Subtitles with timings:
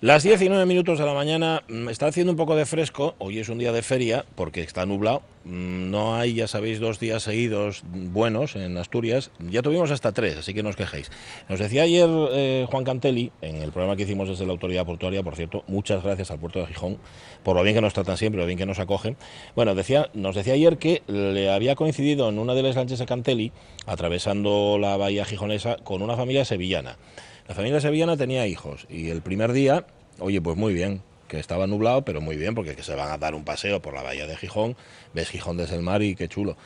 [0.00, 3.16] Las 19 minutos de la mañana mm, está haciendo un poco de fresco.
[3.18, 5.22] Hoy es un día de feria porque está nublado.
[5.42, 9.32] Mm, No hay, ya sabéis, dos días seguidos buenos en Asturias.
[9.40, 11.10] Ya tuvimos hasta tres, así que no os quejéis.
[11.48, 15.24] Nos decía ayer eh, Juan Cantelli, en el programa que hicimos desde la Autoridad Portuaria,
[15.24, 16.98] por cierto, muchas gracias al puerto de Gijón
[17.42, 19.16] por lo bien que nos tratan siempre, lo bien que nos acogen.
[19.56, 23.06] Bueno, decía, nos decía ayer que le había coincidido en una de las lanchas de
[23.06, 23.52] Cantelli,
[23.86, 26.98] atravesando la bahía gijonesa, con una familia sevillana.
[27.48, 29.86] La familia sevillana tenía hijos y el primer día,
[30.18, 33.16] oye, pues muy bien, que estaba nublado, pero muy bien, porque que se van a
[33.16, 34.76] dar un paseo por la bahía de Gijón,
[35.14, 36.58] ves Gijón desde el mar y qué chulo.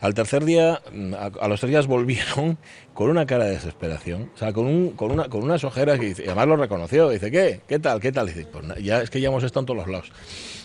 [0.00, 2.58] Al tercer día, mm, a, los tres días volvieron
[2.94, 6.06] con una cara de desesperación, o sea, con, un, con, una, con unas ojeras que
[6.06, 7.60] dice, y además lo reconoció, dice, ¿qué?
[7.68, 8.00] ¿Qué tal?
[8.00, 8.26] ¿Qué tal?
[8.26, 10.12] dice, pues ya es que ya hemos estado en todos los lados.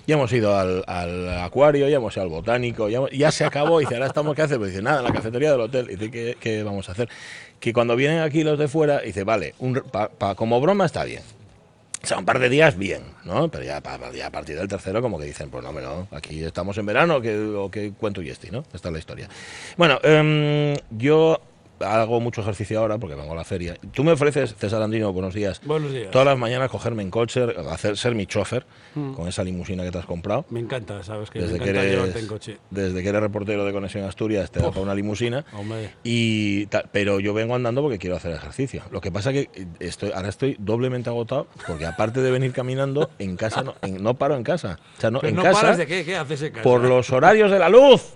[0.07, 0.83] Ya hemos ido al,
[1.39, 3.77] acuario, ya hemos ido al botánico, ya, se acabó.
[3.77, 4.57] Dice, ahora estamos, ¿qué hace?
[4.57, 5.85] Pues dice, nada, en la cafetería del hotel.
[5.85, 7.07] Dice, ¿qué, qué vamos a hacer?
[7.59, 11.03] Que cuando vienen aquí los de fuera, dice, vale, un- pa- pa- como broma está
[11.03, 11.21] bien.
[12.01, 13.49] O sea, un par de días bien, ¿no?
[13.49, 13.81] Pero ya,
[14.15, 17.19] ya a partir del tercero como que dicen, pues no, no, aquí estamos en verano,
[17.21, 18.63] que, o que cuento y este, ¿no?
[18.73, 19.27] Esta es la historia.
[19.75, 21.41] Bueno, em, yo
[21.81, 23.77] hago mucho ejercicio ahora porque vengo a la feria.
[23.93, 25.61] Tú me ofreces, César Andino, buenos días.
[25.65, 26.11] Buenos días.
[26.11, 29.13] Todas las mañanas cogerme en coche, hacer, ser mi chofer Mm.
[29.13, 30.45] con esa limusina que te has comprado.
[30.49, 32.57] Me encanta, sabes que Desde me que, encanta eres, llevarte en coche.
[32.71, 34.73] desde que eres reportero de Conexión Asturias te da Uf.
[34.73, 35.45] para una limusina.
[35.53, 35.91] Hombre.
[36.03, 38.83] Y pero yo vengo andando porque quiero hacer ejercicio.
[38.91, 43.09] Lo que pasa que eh, estoy, ahora estoy doblemente agotado porque aparte de venir caminando,
[43.19, 44.79] en casa no, en- no paro en casa.
[44.97, 46.63] O sea, no, Pero en no casa paras de qué, ¿qué haces en casa?
[46.63, 48.13] por los horarios de la luz.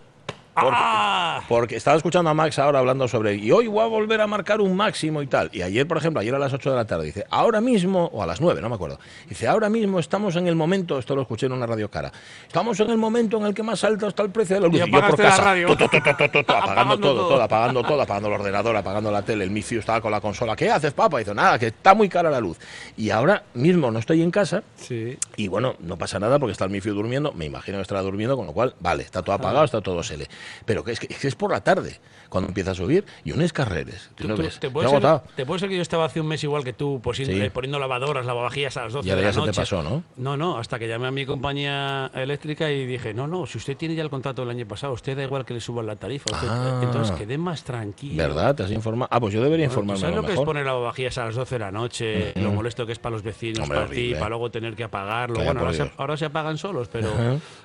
[0.53, 1.41] Porque, ¡Ah!
[1.47, 4.61] porque estaba escuchando a Max ahora hablando sobre y hoy voy a volver a marcar
[4.61, 5.49] un máximo y tal.
[5.51, 8.21] Y ayer, por ejemplo, ayer a las 8 de la tarde, dice, ahora mismo, o
[8.21, 11.23] a las 9, no me acuerdo, dice, ahora mismo estamos en el momento, esto lo
[11.23, 12.11] escuché en una radio cara,
[12.45, 14.75] estamos en el momento en el que más alto está el precio de la luz.
[14.75, 15.67] Y yo por apagaste la casa, radio.
[15.69, 17.27] tu, tu, tu, apagando todo, todo.
[17.29, 20.55] todo, apagando todo, apagando el ordenador, apagando la tele, el micio estaba con la consola.
[20.55, 21.17] ¿Qué haces, papá?
[21.19, 22.59] Dice, nada, que está muy cara la luz.
[22.95, 25.17] Y ahora mismo no estoy en casa, Sí.
[25.35, 28.37] y bueno, no pasa nada porque está el Mifio durmiendo, me imagino que estará durmiendo,
[28.37, 30.27] con lo cual, vale, está todo apagado, está todo sele.
[30.65, 31.99] Pero que es que, es por la tarde,
[32.33, 34.09] cuando empieza a subir, y unos carreres.
[34.15, 34.59] ¿Tú Tú- no tú- ves?
[34.59, 35.03] te, puede ser,
[35.35, 37.23] te puede ser que yo estaba hace un mes igual que tú, pues, Sí.
[37.29, 39.61] eh, poniendo lavadoras, lavavajillas a las 12 Y ahora de la ya se te noche.
[39.61, 40.03] pasó, ¿no?
[40.17, 43.77] No, no, hasta que llamé a mi compañía eléctrica y dije, no, no, si usted
[43.77, 46.25] tiene ya el contrato del año pasado, usted da igual que le suban la tarifa.
[46.33, 46.79] usted- Ah.
[46.83, 48.15] Entonces quedé más tranquilo.
[48.17, 48.55] ¿Verdad?
[48.55, 49.09] ¿Te has informado?
[49.11, 51.25] Ah, pues yo debería Bueno, ¿tú informarme ¿Sabes lo lo que es poner lavavajillas a
[51.25, 52.33] las 12 de la noche?
[52.35, 55.35] Lo molesto que es para los vecinos, Hombre, para ti, para luego tener que apagarlo.
[55.43, 57.09] Bueno, ahora se, ahora se apagan solos, pero...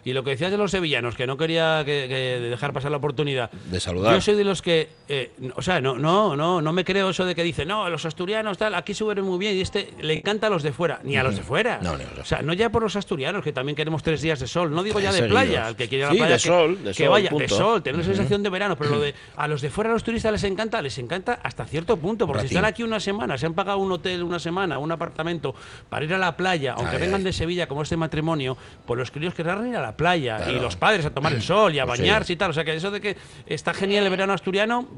[0.05, 2.97] Y lo que decías de los sevillanos, que no quería que, que dejar pasar la
[2.99, 3.51] oportunidad.
[3.71, 4.15] De saludar.
[4.15, 4.89] Yo soy de los que...
[5.09, 8.05] eh, o sea, no, no, no, no me creo eso de que dice, no, los
[8.05, 11.17] asturianos tal, aquí suben muy bien y este le encanta a los de fuera, ni
[11.17, 11.79] a los de fuera.
[11.83, 14.47] No, de O sea, no ya por los asturianos, que también queremos tres días de
[14.47, 16.41] sol, no digo ya de playa, el que quiere ir a la Sí, playa, de
[16.43, 19.01] que, sol, de que sol, vaya, de sol, tener una sensación de verano, pero lo
[19.01, 22.27] de a los de fuera, a los turistas les encanta, les encanta hasta cierto punto,
[22.27, 25.55] porque si están aquí una semana, se han pagado un hotel una semana, un apartamento
[25.89, 27.25] para ir a la playa, aunque Ay, vengan ay.
[27.25, 30.53] de Sevilla como este matrimonio, pues los críos querrán ir a la playa Claro.
[30.53, 32.03] y los padres a tomar el sol y a Pues sí.
[32.03, 33.17] bañarse y tal, o sea que eso de que
[33.47, 34.48] está genial el verano asturiano,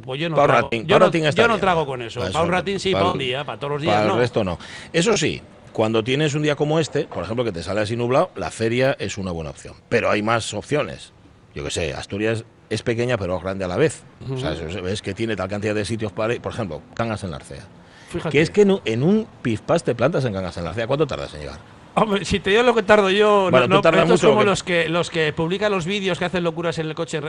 [0.05, 0.62] pues yo no Pa' trago.
[0.62, 3.19] ratín, yo no, yo trago con eso, Pa' para un ratín sí, pa' para un
[3.19, 4.15] día, para todos los días Para no.
[4.15, 4.59] el resto no.
[4.93, 5.41] Eso sí,
[5.72, 8.97] cuando tienes un día como este, por ejemplo, que te sale así nublado, la feria
[8.99, 9.75] es una buena opción.
[9.88, 11.12] Pero hay más opciones.
[11.55, 14.03] Yo que sé, Asturias es pequeña pero es grande a la vez.
[14.31, 16.41] O sea, eso- ves que tiene tal cantidad de sitios para ir.
[16.41, 17.62] Por ejemplo, Cangas en la Arcea.
[18.11, 18.31] Fíjate.
[18.31, 20.87] Que es que en un, en un pispás te plantas en Cangas en la Arcea.
[20.87, 21.59] ¿Cuánto tardas en llegar?
[22.00, 24.33] Hombre, si te digo lo que tardo yo, Bueno, no, no, tardas esto es mucho,
[24.33, 27.21] como los que los que publican los vídeos que hacen locuras en el coche.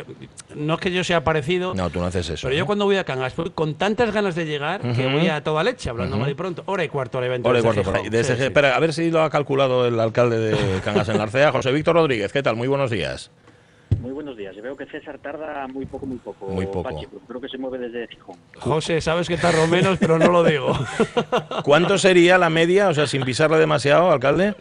[0.55, 2.47] No es que yo sea parecido, No, tú no haces eso.
[2.47, 2.59] pero ¿eh?
[2.59, 5.89] yo cuando voy a Cangas con tantas ganas de llegar que voy a toda leche,
[5.89, 6.63] hablando mal y pronto.
[6.67, 7.49] Hora y cuarto al evento.
[7.49, 8.01] Hora y cuarto por.
[8.09, 8.45] Desde Sí, sí.
[8.45, 11.95] Espera, a ver si lo ha calculado el alcalde de Cangas en Arcea, José Víctor
[11.95, 12.31] Rodríguez.
[12.31, 12.55] ¿Qué tal?
[12.55, 13.31] Muy buenos días.
[13.99, 14.55] Muy buenos días.
[14.55, 16.47] Yo veo que César tarda muy poco, muy poco.
[16.47, 16.83] Muy poco.
[16.83, 18.35] Pachi, creo que se mueve desde Gijón.
[18.57, 20.73] José, sabes que tardo menos, pero no lo digo.
[21.63, 22.89] ¿Cuánto sería la media?
[22.89, 24.55] O sea, sin pisarle demasiado, alcalde.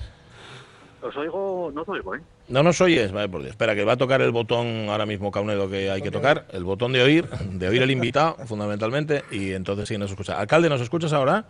[1.03, 2.21] Os oigo, no os oigo, ¿eh?
[2.49, 3.53] No nos oyes, vale, por Dios.
[3.53, 6.47] Espera, que va a tocar el botón ahora mismo, Caunedo, que hay que tocar.
[6.53, 9.25] El botón de oír, de oír el invitado, fundamentalmente.
[9.31, 10.39] Y entonces sí nos escucha.
[10.39, 11.45] Alcalde, ¿nos escuchas ahora?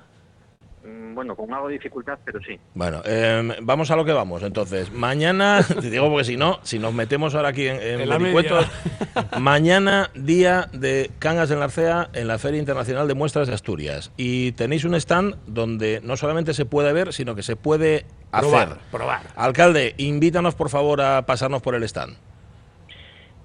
[1.15, 2.59] Bueno, con algo de dificultad, pero sí.
[2.75, 4.42] Bueno, em, vamos a lo que vamos.
[4.42, 9.41] Entonces, mañana, te digo porque si no, si nos metemos ahora aquí en, en En
[9.41, 14.12] mañana día de Cangas en la Arcea en la Feria Internacional de Muestras de Asturias.
[14.16, 18.48] Y tenéis un stand donde no solamente se puede ver, sino que se puede hacer.
[18.48, 19.22] Probar, probar.
[19.36, 22.16] Alcalde, invítanos por favor a pasarnos por el stand.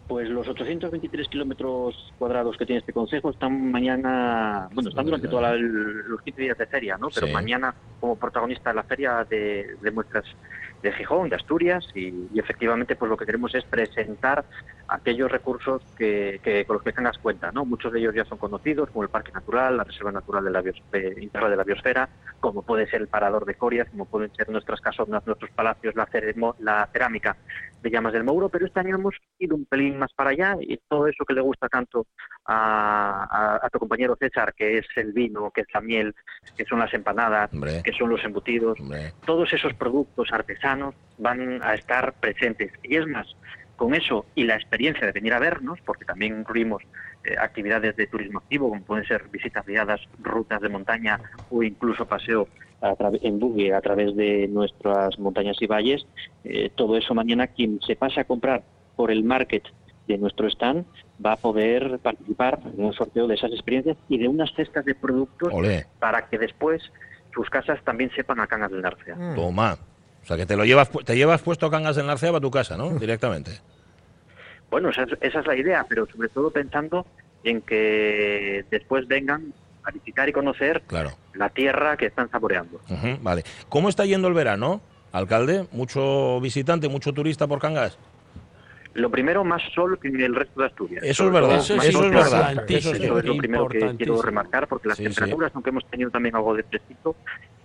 [0.07, 5.59] Pues los 823 kilómetros cuadrados que tiene este consejo están mañana, bueno, están durante todos
[5.59, 7.09] los 15 días de feria, ¿no?
[7.09, 10.25] Pero mañana como protagonista de la feria de, de muestras
[10.85, 14.45] de Gijón, de Asturias, y, efectivamente pues lo que queremos es presentar
[14.87, 17.65] aquellos recursos que, con los que tengas cuenta, ¿no?
[17.65, 20.63] Muchos de ellos ya son conocidos, como el Parque Natural, la Reserva Natural de la,
[21.19, 22.07] Integral de la Biosfera,
[22.39, 26.07] como puede ser el Parador de Corias, como pueden ser nuestras casonas, nuestros palacios, la,
[26.59, 27.35] la cerámica
[27.81, 30.77] de Llamas del Mouro, pero este año hemos ido un pelín más para allá y
[30.87, 32.07] todo eso que le gusta tanto
[32.45, 36.15] a, tu compañero César, que es el vino, que es la miel,
[36.57, 37.49] que son las empanadas,
[37.83, 38.77] que son los embutidos,
[39.25, 42.71] todos esos productos artesanos van a estar presentes.
[42.83, 43.35] Y es más,
[43.75, 46.83] con eso y la experiencia de venir a vernos, porque también incluimos
[47.23, 51.19] eh, actividades de turismo activo, como pueden ser visitas guiadas, rutas de montaña
[51.49, 52.47] o incluso paseo
[53.21, 56.05] en buggy a través de nuestras montañas y valles,
[56.43, 58.63] eh, todo eso mañana quien se pase a comprar
[58.95, 59.63] por el market
[60.07, 60.85] de nuestro stand
[61.23, 64.95] va a poder participar en un sorteo de esas experiencias y de unas cestas de
[64.95, 65.51] productos
[65.99, 66.81] para que después
[67.33, 69.15] sus casas también sepan a Cangas del Narcea.
[69.35, 69.77] Toma.
[70.23, 72.77] O sea, que te lo llevas, te llevas puesto Cangas del Narcea a tu casa,
[72.77, 72.89] ¿no?
[72.91, 73.59] Directamente.
[74.71, 77.05] Bueno, esa es, la idea, pero sobre todo pensando
[77.43, 79.53] en que después vengan
[79.83, 80.81] a visitar y conocer
[81.33, 82.79] la tierra que están saboreando.
[83.21, 83.43] vale.
[83.69, 84.81] ¿Cómo está yendo el verano,
[85.11, 85.67] alcalde?
[85.71, 87.97] ¿Mucho visitante, mucho turista por Cangas?
[88.95, 91.03] Lo primero, más sol que en el resto de Asturias.
[91.03, 92.65] Eso es verdad, eso, es, verdad.
[92.69, 96.55] Eso, es, lo primero que quiero remarcar, porque las temperaturas, aunque hemos tenido también algo
[96.55, 97.15] de fresquito,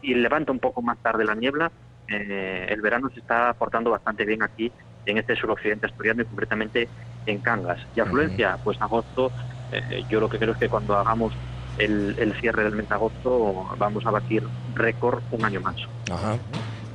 [0.03, 1.71] y levanta un poco más tarde la niebla,
[2.09, 4.73] eh, el verano se está portando bastante bien aquí
[5.07, 6.89] en este suroccidente asturiano y concretamente
[7.27, 7.79] en Cangas.
[7.95, 9.31] Y afluencia, pues agosto,
[9.73, 11.33] eh, yo lo que creo es que cuando hagamos
[11.79, 14.43] el, cierre del mes de agosto vamos a batir
[14.75, 15.77] récord un año más.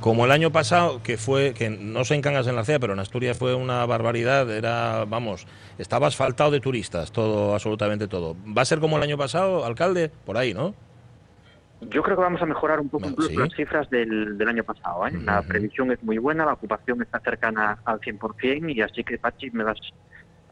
[0.06, 2.92] Como el año pasado, que fue, que no sé en Cangas en la CEA, pero
[2.92, 5.48] en Asturias fue una barbaridad, era, vamos,
[5.78, 8.36] estaba asfaltado de turistas, todo, absolutamente todo.
[8.56, 10.12] ¿Va a ser como el año pasado, alcalde?
[10.24, 10.76] Por ahí, ¿no?
[11.80, 15.08] Yo creo que vamos a mejorar un poco incluso las cifras del, año pasado.
[15.08, 15.12] ¿eh?
[15.24, 19.50] La previsión es muy buena, la ocupación está cercana al 100% y así que, Pachi,
[19.50, 19.80] me vas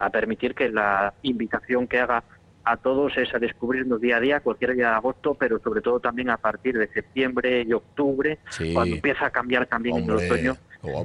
[0.01, 2.25] a permitir que la invitación que haga
[2.65, 6.01] a todos es a descubrirnos día a día, cualquier día de agosto, pero sobre todo
[6.01, 8.39] también a partir de septiembre y octubre,
[8.73, 10.57] cuando empieza a cambiar también en el otoño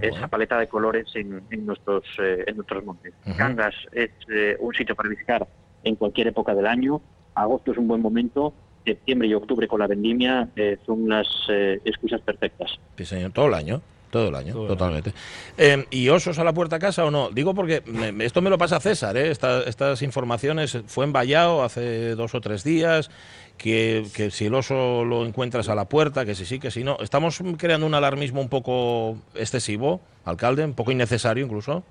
[0.02, 0.28] esa ¿eh?
[0.30, 3.14] paleta de colores en, nuestros eh, en nuestros montes.
[3.38, 4.12] Cangas es
[4.60, 5.48] un sitio para visitar
[5.84, 7.02] en cualquier época del año.
[7.36, 8.54] Agosto es un buen momento
[8.86, 12.72] septiembre y octubre con la vendimia eh, son las eh, excusas perfectas.
[12.98, 13.82] Sí, señor, todo el año.
[14.10, 15.14] Todo el año, totalmente.
[15.58, 17.30] Em, ¿Y osos a la puerta a casa o no?
[17.30, 17.84] Digo porque
[18.22, 19.30] esto me lo pasa César, ¿eh?
[19.32, 23.12] estas informaciones fue en Vallao hace dos o tres días,
[23.58, 26.84] que, que, si el oso lo encuentras a la puerta, que si sí, que si
[26.84, 26.98] no.
[27.02, 30.66] ¿Estamos creando un alarmismo un poco excesivo, alcalde?
[30.66, 31.84] ¿Un poco innecesario incluso?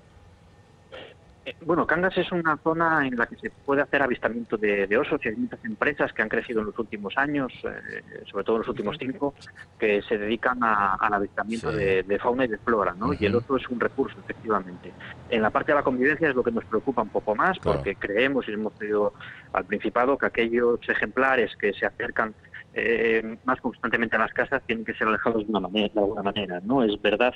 [1.49, 5.19] Eh, bueno, Cangas es una zona en la que se puede hacer avistamiento de, osos
[5.25, 8.59] y hay muchas empresas que han crecido en los últimos años, eh, sobre todo en
[8.61, 9.33] los últimos cinco,
[9.79, 13.13] que se dedican al avistamiento de, fauna y de flora, ¿no?
[13.13, 14.91] Y el oso es un recurso, efectivamente.
[15.29, 17.95] En la parte de la convivencia es lo que nos preocupa un poco más, porque
[17.95, 19.13] creemos y hemos pedido
[19.53, 22.33] al Principado que aquellos ejemplares que se acercan
[22.73, 26.21] eh, más constantemente a las casas tienen que ser alejados de, una manera, de alguna
[26.21, 26.83] manera, ¿no?
[26.83, 27.33] Es verdad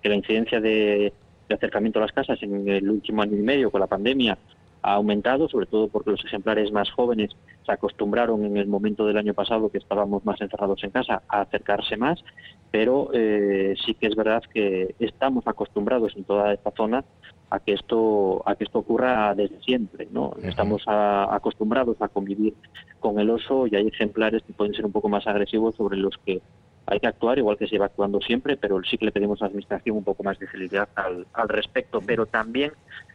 [0.00, 1.12] que la incidencia de
[1.48, 4.38] de acercamiento a las casas en el último año y medio con la pandemia
[4.82, 7.30] ha aumentado, sobre todo porque los ejemplares más jóvenes
[7.64, 11.40] se acostumbraron en el momento del año pasado que estábamos más encerrados en casa a
[11.40, 12.22] acercarse más,
[12.70, 17.04] pero eh, sí que es verdad que estamos acostumbrados en toda esta zona
[17.50, 20.34] a que esto a que esto ocurra desde siempre, ¿no?
[20.42, 22.54] Estamos acostumbrados a convivir
[23.00, 26.16] con el oso y hay ejemplares que pueden ser un poco más agresivos sobre los
[26.24, 26.40] que
[26.86, 29.44] hay que actuar igual que se va actuando siempre, pero sí que le pedimos a
[29.44, 32.72] la Administración un poco más de celeridad al, respecto, pero también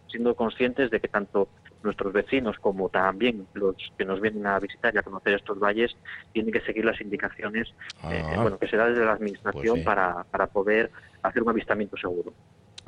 [0.08, 1.48] siendo conscientes de que tanto
[1.84, 5.96] nuestros vecinos como también los que nos vienen a visitar y a conocer estos valles
[6.34, 7.70] tienen que seguir las indicaciones
[8.12, 8.42] eh, ah.
[8.42, 10.92] bueno, que se da desde la Administración pues para, para poder
[11.24, 12.34] hacer un avistamiento seguro.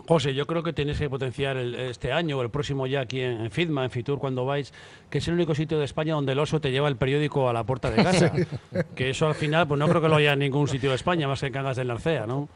[0.07, 3.49] José, yo creo que tenéis que potenciar este año o el próximo ya aquí en,
[3.49, 4.73] FIDMA, en Fitur, cuando vais,
[5.09, 7.53] que es el único sitio de España donde el oso te lleva el periódico a
[7.53, 8.31] la puerta de casa.
[8.95, 11.27] que eso al final, pues no creo que lo haya en ningún sitio de España,
[11.27, 12.49] más que en Cangas del Narcea, ¿no?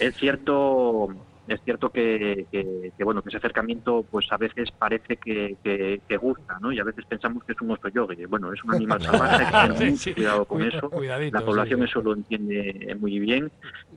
[0.00, 1.08] Es cierto,
[1.50, 2.46] es cierto que,
[3.00, 5.56] bueno que ese acercamiento pues a veces parece que,
[6.20, 9.00] gusta no y a veces pensamos que es un oso yogue bueno es un animal
[9.02, 10.90] salvaje hay que tener mucho cuidado con eso.
[11.32, 13.50] la población eso lo entiende muy bien.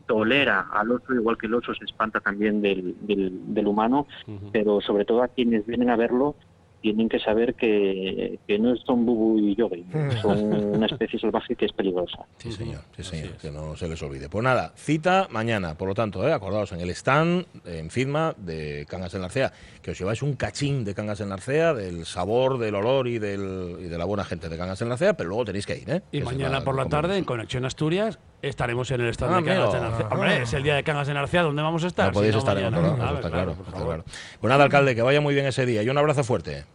[0.08, 4.08] Tolera al oso igual que el oso se espanta también del, del, humano
[4.52, 6.36] pero sobre todo a quienes vienen a verlo
[6.84, 9.86] tienen que saber que, que no son bubu y yogi,
[10.22, 12.20] son una especie salvaje que es peligrosa.
[12.38, 14.28] Sí, señor, sí, señor, que no se les olvide.
[14.28, 16.34] Pues nada, cita mañana, por lo tanto, ¿eh?
[16.34, 20.84] acordaos, en el stand, en firma de Cangas en Narcea, que os lleváis un cachín
[20.84, 24.50] de Cangas en Narcea, del sabor, del olor y, del, y de la buena gente
[24.50, 26.02] de Cangas en Narcea, pero luego tenéis que ir, ¿eh?
[26.12, 29.38] Y Que mañana va- por la tarde, en Conexión Asturias, estaremos en el stand Ah,
[29.38, 30.08] de Cangas en Narcea.
[30.12, 32.08] Hombre, es el día de Cangas en Narcea, ¿dónde vamos a estar?
[32.08, 33.52] No podéis Si estar en otro lado, A eso ver, está claro.
[33.68, 34.04] está claro.
[34.40, 36.66] Pues nada, alcalde, que vaya muy bien ese día y un abrazo fuerte.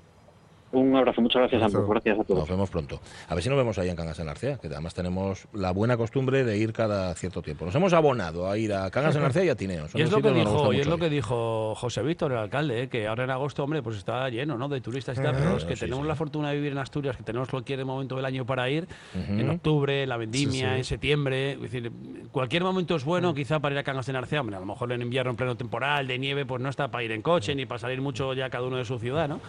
[0.71, 1.79] Un abrazo, muchas gracias, Abrazo.
[1.79, 2.41] ambos, gracias a todos.
[2.41, 3.01] Nos vemos pronto.
[3.29, 5.97] A ver si nos vemos ahí en Cangas en Arcea, que además tenemos la buena
[5.97, 7.65] costumbre de ir cada cierto tiempo.
[7.65, 9.89] Nos hemos abonado a ir a Cangas en Arcea y a Tineo.
[9.89, 12.83] Son Y es lo que dijo, y es lo que dijo José Víctor, el alcalde,
[12.83, 12.89] ¿eh?
[12.89, 14.69] que ahora en agosto, hombre, pues está lleno, ¿no?
[14.69, 16.09] De turistas y tal, pero los que Sí, tenemos sí.
[16.09, 19.49] la fortuna de vivir en Asturias, que tenemos cualquier momento del año para ir, en
[19.49, 20.79] octubre, en la vendimia, Sí, sí.
[20.79, 21.91] en septiembre, es decir,
[22.31, 24.93] cualquier momento es bueno, quizá para ir a Cangas de Narcea, hombre, a lo mejor
[24.93, 27.65] en invierno, en pleno temporal, de nieve, pues no está para ir en coche, ni
[27.65, 29.41] para salir mucho ya cada uno de su ciudad, ¿no?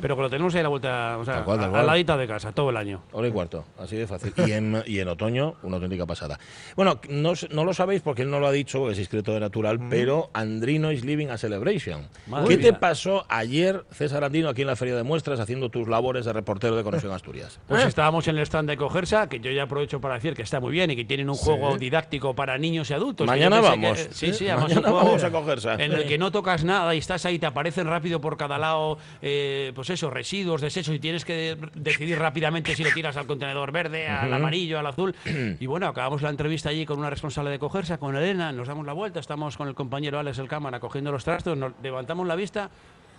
[0.00, 2.70] Pero que lo tenemos ahí la vuelta, o sea, cual, a- ladito de casa, todo
[2.70, 3.02] el año.
[3.12, 4.32] Hora y cuarto, así de fácil.
[4.46, 6.38] Y en, y en otoño, una auténtica pasada.
[6.76, 9.80] Bueno, no, no lo sabéis porque él no lo ha dicho, es discreto de natural,
[9.88, 12.06] pero Andrino is living a celebration.
[12.26, 15.88] Madre ¿Qué te pasó ayer, César Andino, aquí en la Feria de Muestras, haciendo tus
[15.88, 17.58] labores de reportero de Conexión Asturias?
[17.68, 17.88] Pues ¿Eh?
[17.88, 20.72] estábamos en el stand de Cogersa, que yo ya aprovecho para decir que está muy
[20.72, 23.26] bien y que tienen un juego didáctico para niños y adultos.
[23.26, 23.98] Mañana vamos.
[23.98, 24.32] que- sí, ¿Eh?
[24.34, 25.74] sí, además Mañana vamos a Cogersa.
[25.74, 28.98] En el que no tocas nada y estás ahí, te aparecen rápido por cada lado,
[29.22, 33.72] eh, pues eso, residuos, desechos, y tienes que decidir rápidamente si lo tiras al contenedor
[33.72, 35.14] verde, al amarillo, al azul.
[35.60, 38.86] Y bueno, acabamos la entrevista allí con una responsable de Cogersa, con Elena, nos damos
[38.86, 42.36] la vuelta, estamos con el compañero Alex el cámara cogiendo los trastos, nos levantamos la
[42.36, 42.70] vista.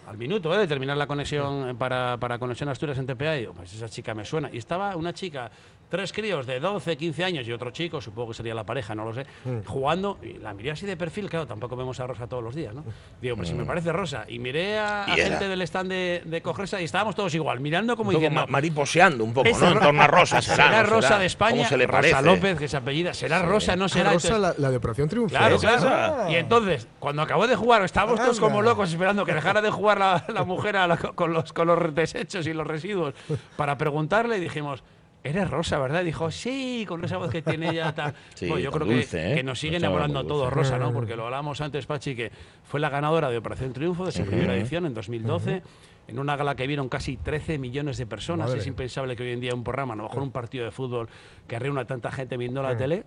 [0.09, 0.57] Al minuto ¿eh?
[0.57, 3.87] de terminar la conexión eh, para, para Conexión Asturias en TPA, y digo, pues esa
[3.89, 4.49] chica me suena.
[4.51, 5.51] Y estaba una chica,
[5.87, 9.05] tres críos de 12, 15 años y otro chico, supongo que sería la pareja, no
[9.05, 9.25] lo sé,
[9.67, 10.17] jugando.
[10.23, 12.83] Y la miré así de perfil, claro, tampoco vemos a Rosa todos los días, ¿no?
[13.21, 14.25] Digo, pues si me parece Rosa.
[14.27, 17.95] Y miré a, Y gente del stand de, de Cogersa y estábamos todos igual, mirando
[17.95, 18.41] como diciendo.
[18.41, 19.73] ma- mariposeando un poco, "Esa ¿no?
[19.73, 20.41] En torno a Rosa.
[20.41, 20.83] Será.
[20.83, 21.19] Rosa Será.
[21.19, 22.21] de España, ¿Cómo se le Rosa parece?
[22.23, 24.09] López, que es apellida, será Rosa, no será.
[24.09, 25.29] Ah, Rosa, Entonces- la, la de Operación Triunfo.
[25.35, 26.31] Claro, claro.
[26.31, 29.99] Y entonces, cuando acabó de jugar, estábamos todos como locos esperando que dejara de jugar
[30.00, 33.13] la, la mujer a la- con, los, con los desechos y los residuos
[33.56, 34.84] para preguntarle y dijimos.
[35.22, 36.06] Eres Rosa, ¿verdad?
[36.06, 37.94] Dijo, sí, con esa voz que tiene ella.
[37.94, 38.13] Tal.
[38.36, 39.36] Sí, Bueno, yo tan creo dulce, que, ¿eh?
[39.36, 40.51] que nos sigue chava enamorando todos.
[40.53, 40.94] Rosa, ¿no?
[40.94, 42.32] Porque lo hablábamos antes, Pachi, que
[42.63, 45.62] fue la ganadora de Operación Triunfo de su primera edición en 2012.
[46.08, 48.48] En una gala que vieron casi 13 millones de personas.
[48.48, 48.62] Madre.
[48.62, 51.10] Es impensable que hoy en día un programa, a lo mejor un partido de fútbol
[51.50, 53.03] que reúna tanta gente viendo la tele,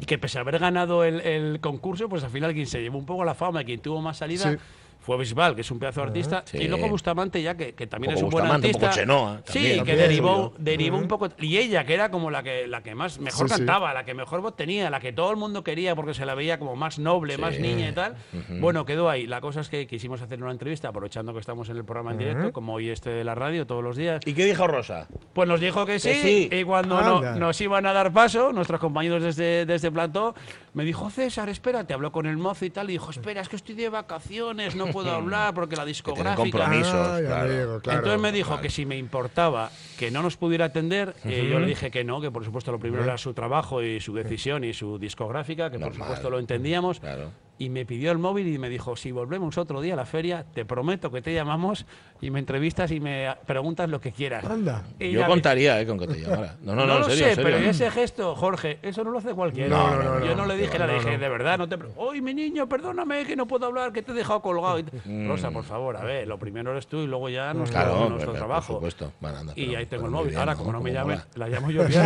[0.00, 2.98] y que pese a haber ganado el, el concurso, pues al final quien se llevó
[2.98, 4.58] un poco la fama, quien tuvo más salida, Sí.
[5.00, 6.58] Fue Bisbal, que es un pedazo de artista, Sí.
[6.58, 8.88] y luego Bustamante ya, que, que también Un es un buen Bustamante, un artista.
[8.88, 9.84] poco Chenoa, sí, también.
[9.84, 11.28] que derivó, derivó un poco...
[11.38, 13.58] Y ella, que era como la que, la que más mejor Sí, sí.
[13.60, 16.34] cantaba, la que mejor voz tenía, la que todo el mundo quería porque se la
[16.34, 18.14] veía como más noble, más niña y tal.
[18.60, 19.26] Bueno, quedó ahí.
[19.26, 22.18] La cosa es que quisimos hacer una entrevista, aprovechando que estamos en el programa en
[22.18, 24.20] directo, como hoy este de la radio, todos los días.
[24.26, 25.08] ¿Y qué dijo Rosa?
[25.32, 26.48] Pues nos dijo que sí, sí.
[26.52, 30.34] y cuando no- nos iban a dar paso, nuestros compañeros desde, desde plató,
[30.72, 33.56] me dijo, César, espérate, habló con el mozo y tal, y dijo, espera, es que
[33.56, 36.36] estoy de vacaciones, no puedo hablar porque la discográfica...
[36.36, 37.74] compromisos, Ay, claro.
[37.76, 38.62] Entonces me dijo claro.
[38.62, 42.20] que si me importaba que no nos pudiera atender, eh, yo le dije que no,
[42.20, 45.78] que por supuesto lo primero era su trabajo y su decisión y su discográfica, que
[45.78, 47.00] por supuesto lo entendíamos.
[47.00, 47.30] Claro.
[47.60, 50.46] Y me pidió el móvil y me dijo, si volvemos otro día a la feria,
[50.54, 51.84] te prometo que te llamamos
[52.22, 54.44] y me entrevistas y me preguntas lo que quieras.
[54.46, 54.82] Anda.
[54.98, 55.86] Y Yo contaría, ¿eh?
[55.86, 56.56] Con que te llamara.
[56.62, 57.56] No, no, no, no, en lo serio, sé, en serio.
[57.58, 59.68] pero ese gesto, Jorge, eso no lo hace cualquiera.
[59.76, 61.18] No, no, no, Yo no, no le dije no, dije, no.
[61.18, 61.76] de verdad, no te.
[61.76, 64.78] pre- ¡Uy, mi niño, perdóname, que no puedo hablar, que te he dejado colgado!
[64.78, 65.28] Y t- Mm.
[65.28, 68.30] Rosa, por favor, a ver, lo primero eres tú y luego ya nuestro, Claro, nuestro
[68.32, 68.66] por- trabajo.
[68.68, 69.12] Por supuesto.
[69.20, 70.28] Bueno, anda, y pero- ahí tengo pero el muy móvil.
[70.30, 71.26] bien, Ahora, como no me mola.
[71.34, 72.00] la llamo yo bien.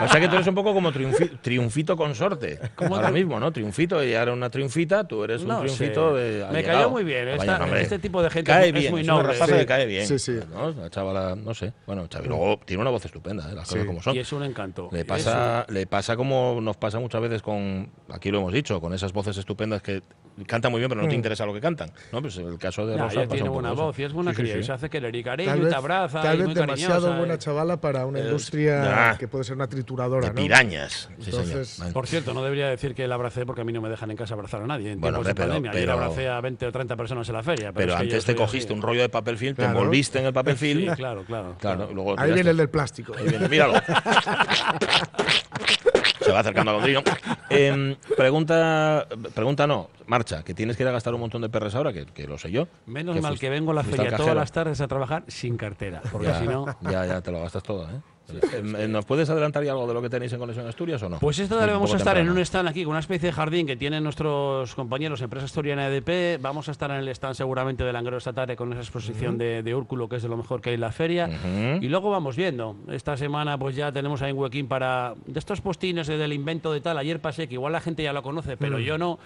[0.00, 2.58] O sea que tú eres un poco como triunfi- triunfito consorte.
[2.78, 3.52] Ahora mismo, ¿no?
[3.52, 6.22] Triunfito, ella era una triunfita, tú eres un No triunfito sé.
[6.22, 6.46] de.
[6.52, 9.34] Me cayó muy bien, esta- este tipo de gente cae es bien, muy es noble.
[9.34, 10.06] Sí, que cae bien.
[10.06, 10.38] sí, sí.
[10.52, 10.70] ¿no?
[10.72, 11.72] La chavala, no sé.
[11.86, 13.54] Bueno, Chavi, luego tiene una voz estupenda, ¿eh?
[13.54, 13.86] las cosas Sí.
[13.86, 14.14] como son.
[14.16, 14.88] Y es un encanto.
[14.92, 18.92] Le pasa, le pasa como nos pasa muchas veces con, aquí lo hemos dicho, con
[18.94, 20.02] esas voces estupendas que
[20.46, 21.90] cantan muy bien, pero no te interesa lo que cantan.
[22.12, 22.20] ¿no?
[22.20, 24.42] Pues el caso de Rosa ella pasa tiene buena voz y es buena Sí, sí,
[24.42, 24.60] cría sí.
[24.60, 27.18] y se hace querer y cariño Tal y te abraza tal y vez demasiado cariñosa,
[27.18, 31.08] buena chavala para una industria que puede ser una trituradora, De pirañas.
[31.20, 31.30] Sí.
[31.92, 34.16] Por cierto, no debería decir que la abracé porque a mí no me dejan en
[34.18, 35.70] casa abrazar a nadie en Bueno, tiempos de pero- pandemia.
[35.72, 37.72] Ayer pero- abracé a 20 o 30 personas en la feria.
[37.72, 38.74] Pero, antes te cogiste así.
[38.74, 39.78] un rollo de papel film, te Claro.
[39.78, 40.80] envolviste en el papel film.
[40.80, 41.56] Sí, claro, claro.
[41.58, 43.12] Claro, lo Ahí viene el del plástico.
[43.18, 43.74] Ahí viene, míralo.
[46.20, 47.02] Se va acercando a Gondrino.
[47.50, 51.74] Em, pregunta, pregunta no, marcha, que tienes que ir a gastar un montón de perres
[51.76, 52.66] ahora, que, que lo sé yo.
[52.86, 56.02] Menos Que mal que vengo a la feria todas las tardes a trabajar sin cartera,
[56.10, 56.66] porque Ya, si no...
[56.82, 58.00] ya, ya, te lo gastas todo, ¿eh?
[58.32, 61.18] Eh, ¿Nos puedes adelantar ya algo de lo que tenéis en Conexión Asturias o no?
[61.18, 63.66] Pues esta tarde vamos a estar en un stand aquí, con una especie de jardín
[63.66, 66.40] que tienen nuestros compañeros Empresa Asturiana EDP.
[66.40, 69.62] Vamos a estar en el stand seguramente de Langreo esta tarde con esa exposición de,
[69.62, 71.28] de, Úrculo, que es de lo mejor que hay en la feria.
[71.80, 72.76] Y luego vamos viendo.
[72.88, 75.14] Esta semana pues ya tenemos ahí en Huequín para...
[75.26, 78.22] De estos postines del invento de tal, ayer pasé, que igual la gente ya lo
[78.22, 79.18] conoce, pero yo no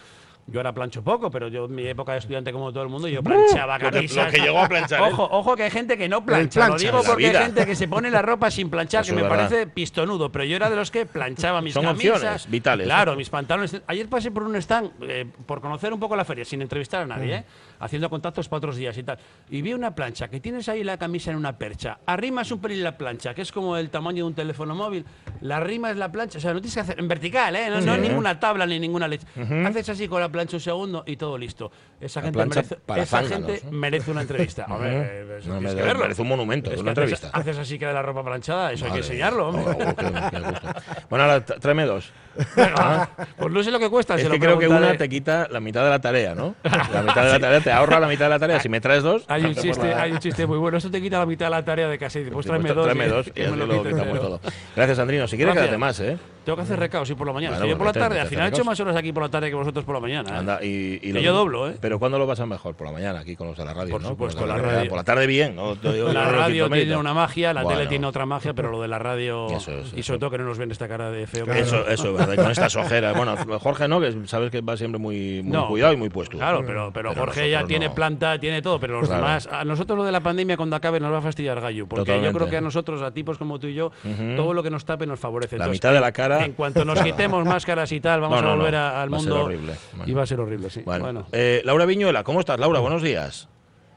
[0.51, 3.09] yo ahora plancho poco, pero yo en mi época de estudiante como todo el mundo,
[3.09, 4.27] yo planchaba camisas.
[4.27, 5.01] Lo que llegó a planchar.
[5.03, 6.69] Ojo, ojo que hay gente que no plancha.
[6.69, 9.67] Lo digo porque hay gente que se pone la ropa sin planchar, que me parece
[9.67, 10.31] pistonudo.
[10.33, 12.51] Pero yo era de los que planchaba mis Son camisas.
[12.51, 12.87] vitales.
[12.87, 13.81] Claro, mis pantalones.
[13.87, 17.07] Ayer pasé por un stand eh, por conocer un poco la feria, sin entrevistar a
[17.07, 17.45] nadie, ¿eh?
[17.79, 19.19] haciendo contactos para otros días y tal.
[19.51, 21.99] Y vi una plancha que tienes ahí la camisa en una percha.
[22.07, 25.05] Arrimas un pelín la plancha, que es como el tamaño de un teléfono móvil.
[25.41, 26.39] La arrima es la plancha.
[26.39, 27.71] O sea, no tienes que hacer en vertical, ¿eh?
[27.71, 29.27] No, no ninguna tabla ni ninguna leche.
[29.65, 31.71] Haces así con la plancha un segundo y todo listo.
[32.01, 34.67] Esa gente, merece, esa gente merece una entrevista.
[34.71, 36.03] Hombre, eso no, me que verlo.
[36.03, 37.31] merece un monumento, es una entrevista.
[37.33, 39.49] Haces así que de la ropa planchada, eso hay que enseñarlo.
[39.49, 39.65] Hombre.
[39.67, 39.95] Oh, oh,
[41.11, 42.11] bueno, ahora tráeme dos.
[42.57, 44.15] Venga, pues no sé lo que cuesta.
[44.15, 46.55] Es se que lo creo que una te quita la mitad de la tarea, ¿no?
[46.65, 48.61] La mitad de la tarea te ahorra la mitad de la tarea.
[48.61, 50.79] Si me traes dos, Hay un, chiste, hay un chiste muy bueno.
[50.79, 52.21] Esto te quita la mitad de la tarea de casi.
[52.21, 52.85] Pues tráeme Pues dos.
[52.85, 54.41] tráeme y- dos y y me así lo quitamos todo.
[54.77, 55.27] Gracias, Andrino.
[55.29, 56.17] Si quieres, quédate más, ¿eh?
[56.51, 57.55] Tengo que hacer recaos, sí, por la mañana.
[57.55, 58.19] Estoy yo por la tarde.
[58.21, 60.31] Al final he hecho más horas aquí por la tarde que vosotros por la mañana.
[60.31, 60.39] ¿eh?
[60.39, 61.77] Anda, y, y Que yo doblo, ¿eh?
[61.81, 62.75] Pero ¿cuándo lo pasas mejor?
[62.75, 64.09] Por la mañana, aquí con los de la radio, Por ¿no?
[64.09, 64.89] supuesto, la radio.
[64.89, 65.77] Por la tarde bien, ¿no?
[66.13, 69.47] La radio tiene una magia, la tele tiene otra magia, pero lo de la radio.
[69.57, 70.09] Eso es, y eso.
[70.09, 71.47] sobre todo que no nos ven esta cara de feo.
[71.47, 72.43] que- Eso, eso es verdad.
[72.43, 73.17] Con estas ojeras.
[73.17, 75.69] Bueno, Jorge no, que sabes que va siempre muy, muy No.
[75.69, 76.37] cuidado y muy puesto.
[76.37, 79.23] Claro, pero, pero, Pero Jorge ya tiene planta, tiene todo, pero los Claro.
[79.25, 82.21] demás, a nosotros lo de la pandemia cuando acabe nos va a fastidiar gallo, porque
[82.21, 83.93] yo creo que a nosotros, a tipos como tú y yo,
[84.37, 85.57] todo lo que nos tape nos favorece.
[85.59, 86.40] La Entonces, mitad de la cara.
[86.45, 88.79] En cuanto nos quitemos máscaras y tal, vamos No, no, a volver no.
[88.81, 89.45] al Va a ser mundo.
[89.45, 89.75] horrible.
[89.95, 90.11] Bueno.
[90.11, 90.83] Y va a ser horrible, sí.
[90.85, 91.27] Bueno, Bueno.
[91.33, 92.81] eh, Laura Viñuela, ¿cómo estás, Laura?
[92.81, 93.49] Buenos días.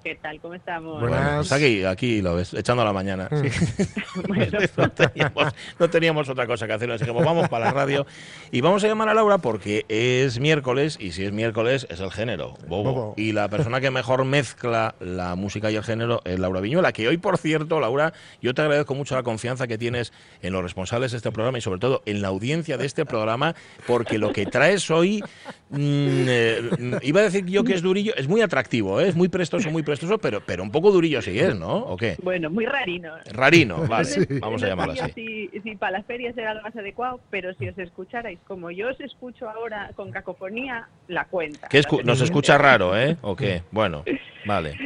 [0.03, 0.41] ¿Qué tal?
[0.41, 0.99] ¿Cómo estamos?
[0.99, 1.19] Buenas.
[1.21, 3.29] Bueno, pues aquí, aquí lo ves, echando la mañana.
[3.31, 3.47] Mm.
[3.47, 3.85] Sí.
[4.27, 4.59] Bueno.
[4.77, 8.05] no, teníamos, no teníamos otra cosa que hacer, así que pues vamos para la radio.
[8.51, 12.11] Y vamos a llamar a Laura porque es miércoles, y si es miércoles es el
[12.11, 12.93] género, bobo.
[12.93, 13.13] Bobo.
[13.17, 17.07] Y la persona que mejor mezcla la música y el género es Laura Viñuela, que
[17.07, 21.11] hoy, por cierto, Laura, yo te agradezco mucho la confianza que tienes en los responsables
[21.11, 23.55] de este programa y sobre todo en la audiencia de este programa,
[23.87, 25.23] porque lo que traes hoy,
[25.69, 26.61] mm, eh,
[27.03, 29.07] iba a decir yo que es durillo, es muy atractivo, ¿eh?
[29.07, 31.75] es muy prestoso, muy prestoso, pero, pero un poco durillo sí es, ¿no?
[31.77, 32.17] ¿O qué?
[32.23, 33.13] Bueno, muy rarino.
[33.31, 34.25] Rarino, vale, Sí.
[34.39, 35.11] vamos a llamarlo así.
[35.13, 38.89] Si, si para las ferias era lo más adecuado, pero si os escucharais como yo
[38.89, 41.67] os escucho ahora con cacofonía, la cuenta.
[41.69, 43.17] ¿Qué escu- nos escucha raro, ¿eh?
[43.21, 43.61] ¿O qué?
[43.71, 44.03] Bueno,
[44.45, 44.77] vale.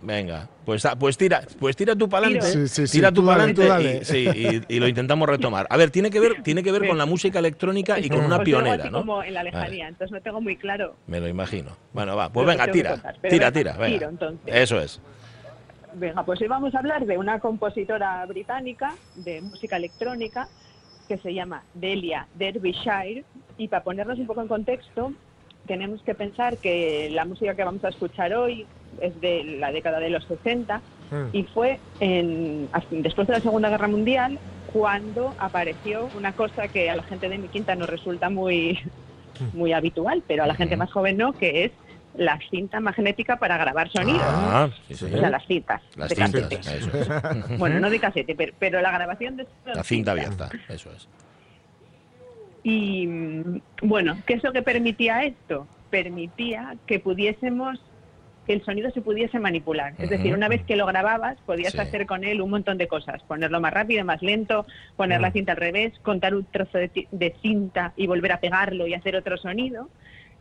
[0.00, 2.46] Venga, pues, ah, pues tira, pues tira tú para adelante.
[2.52, 4.00] Sí, sí, sí, tira tú tú para dale, tú adelante dale.
[4.00, 5.66] y, sí, y- y lo intentamos retomar.
[5.68, 8.36] A ver, tiene que ver, tiene que ver con la música electrónica y con una
[8.38, 8.98] digo pionera, así ¿no?
[9.00, 10.96] como en la Vale, lejanía, entonces no tengo muy claro.
[11.08, 11.76] me lo imagino.
[11.92, 14.10] Bueno, va, pues venga, tira, tira, venga, tira, venga.
[14.46, 15.00] Eso es.
[15.94, 20.48] Venga, pues hoy vamos a hablar de una compositora británica de música electrónica
[21.08, 23.24] que se llama Delia Derbyshire
[23.56, 25.12] y para ponernos un poco en contexto
[25.66, 28.66] tenemos que pensar que la música que vamos a escuchar hoy
[29.00, 30.80] es de la década de los 60
[31.32, 34.38] y fue en, después de la Segunda Guerra Mundial
[34.72, 38.78] cuando apareció una cosa que a la gente de mi quinta nos resulta muy,
[39.52, 41.72] muy habitual, pero a la gente más joven no, que es
[42.16, 44.22] la cinta magnética para grabar sonidos.
[44.24, 45.04] Ah, sí, sí.
[45.06, 47.08] O sea, las cintas Las de cintas, eso es.
[47.58, 51.08] Bueno, no de casete, pero, pero la grabación de La cinta abierta, eso es.
[52.62, 55.66] Y mm, bueno, ¿qué es lo que permitía esto?
[55.90, 57.80] Permitía que pudiésemos,
[58.46, 59.94] que el sonido se pudiese manipular.
[59.98, 61.78] Es decir, una vez que lo grababas, podías Sí.
[61.80, 63.22] hacer con él un montón de cosas.
[63.24, 67.92] Ponerlo más rápido, más lento, poner la cinta al revés, contar un trozo de, cinta
[67.96, 69.88] y volver a pegarlo y hacer otro sonido.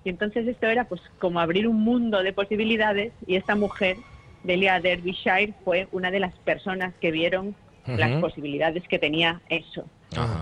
[0.04, 3.98] Y entonces esto era pues como abrir un mundo de posibilidades y esta mujer,
[4.44, 7.56] Delia Derbyshire, fue una de las personas que vieron
[7.88, 9.86] las posibilidades que tenía eso.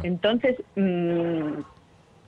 [0.03, 1.61] Entonces, mm,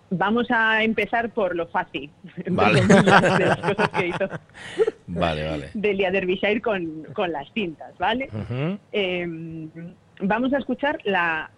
[0.09, 2.09] vamos a empezar por lo fácil.
[2.49, 2.81] Vale.
[2.81, 4.29] de las cosas que hizo
[5.07, 5.69] Vale, vale.
[5.73, 8.27] Delia Derbyshire con, con las cintas, ¿vale?
[8.91, 9.67] Eh,
[10.19, 11.51] vamos a escuchar la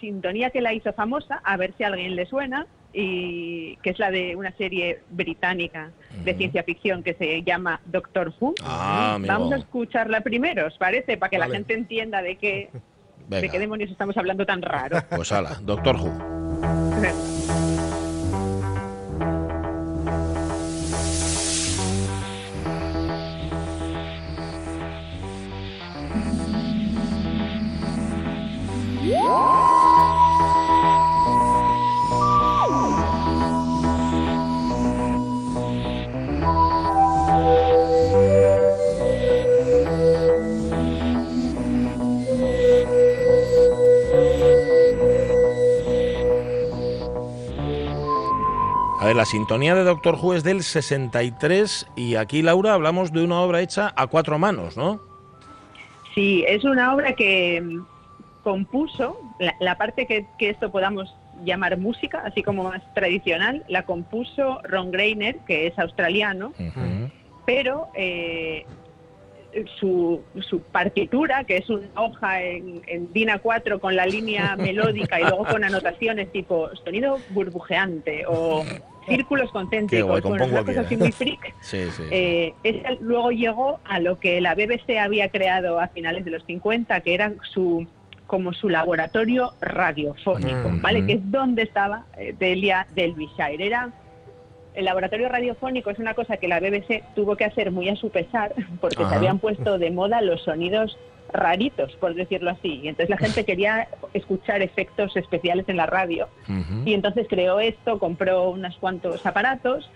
[0.00, 3.98] sintonía que la hizo famosa, a ver si a alguien le suena, y que es
[3.98, 5.92] la de una serie británica
[6.24, 8.54] de ciencia ficción que se llama Doctor Who.
[8.64, 9.16] Ah.
[9.20, 11.16] Vamos a escucharla primero, ¿os parece?
[11.16, 12.70] Para que la gente entienda de qué,
[13.28, 14.98] de qué demonios estamos hablando tan raro.
[15.16, 17.41] pues ala, Doctor Who.
[49.02, 53.24] A ver, la sintonía de Doctor Who es del 63 y aquí, Laura, hablamos de
[53.24, 55.00] una obra hecha a cuatro manos, ¿no?
[56.14, 57.80] Sí, es una obra que
[58.42, 59.18] compuso,
[59.60, 65.38] la, parte que, esto podamos llamar música, así como más tradicional, la compuso Ron Greiner,
[65.46, 66.52] que es australiano,
[67.46, 68.64] pero eh,
[69.78, 70.22] su,
[70.70, 75.44] partitura, que es una hoja en, en DIN A4 con la línea melódica y luego
[75.44, 78.64] con anotaciones tipo sonido burbujeante o
[79.06, 81.54] círculos concéntricos, bueno, una cosa así muy freak.
[82.10, 82.54] Eh,
[83.00, 87.14] luego llegó a lo que la BBC había creado a finales de los 50, que
[87.14, 87.86] era su
[88.32, 91.02] como su laboratorio radiofónico, mm, ¿vale?
[91.02, 91.06] Mm.
[91.06, 93.62] Que es donde estaba eh, Delia Delvishire.
[93.62, 93.90] Era
[94.72, 98.08] el laboratorio radiofónico es una cosa que la BBC tuvo que hacer muy a su
[98.08, 100.98] pesar porque se habían puesto de moda los sonidos
[101.30, 102.80] raritos, por decirlo así.
[102.82, 106.26] Y entonces la gente quería escuchar efectos especiales en la radio.
[106.86, 109.90] Y entonces creó esto, compró unos cuantos aparatos,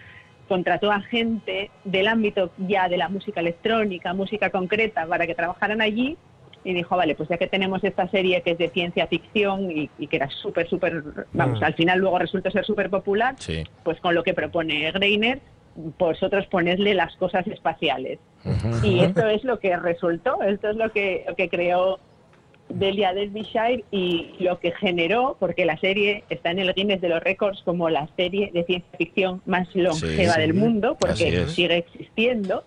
[0.47, 5.81] contrató a gente del ámbito ya de la música electrónica, música concreta, para que trabajaran
[5.81, 6.19] allí.
[6.67, 9.89] Y dijo, vale, pues ya que tenemos esta serie que es de ciencia ficción y,
[10.09, 11.01] que era súper, súper,
[11.33, 11.65] vamos, mm.
[11.65, 13.37] al final luego resultó ser súper popular,
[13.85, 15.41] pues con lo que propone Greiner,
[15.97, 18.19] vosotros ponedle las cosas espaciales.
[18.83, 22.01] Y esto es lo que resultó, esto es lo que, lo que creó
[22.69, 27.23] Delia Derbyshire y lo que generó, porque la serie está en el Guinness de los
[27.23, 32.65] récords como la serie de ciencia ficción más longeva del mundo, porque sigue existiendo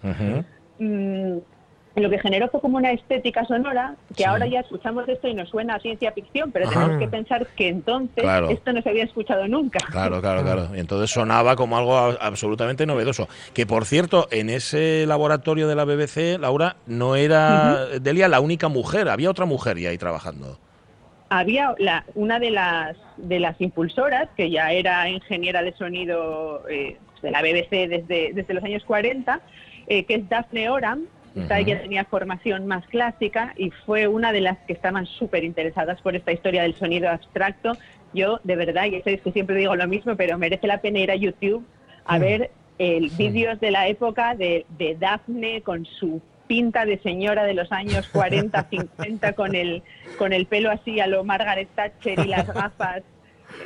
[1.95, 5.49] lo que generó fue como una estética sonora que ahora ya escuchamos esto y nos
[5.49, 9.47] suena a ciencia ficción, pero tenemos que pensar que entonces esto no se había escuchado
[9.47, 9.79] nunca.
[9.91, 10.69] Claro, claro, claro.
[10.75, 13.27] Y entonces sonaba como algo absolutamente novedoso.
[13.53, 18.69] Que por cierto, en ese laboratorio de la BBC, Laura, no era Delia la única
[18.69, 20.57] mujer, había otra mujer ya ahí trabajando.
[21.29, 26.97] Había la, una de las de las impulsoras, que ya era ingeniera de sonido eh,
[27.21, 29.39] de la BBC desde, desde los años 40,
[29.87, 34.57] eh, que es Daphne Oram, ella tenía formación más clásica y fue una de las
[34.59, 37.73] que estaban súper interesadas por esta historia del sonido abstracto.
[38.13, 41.11] Yo, de verdad, y sé que siempre digo lo mismo, pero merece la pena ir
[41.11, 41.65] a YouTube
[42.05, 47.43] a ver el vídeos de la época de, de Daphne con su pinta de señora
[47.43, 49.83] de los años 40, 50, con el,
[50.17, 53.03] con el pelo así a lo Margaret Thatcher y las gafas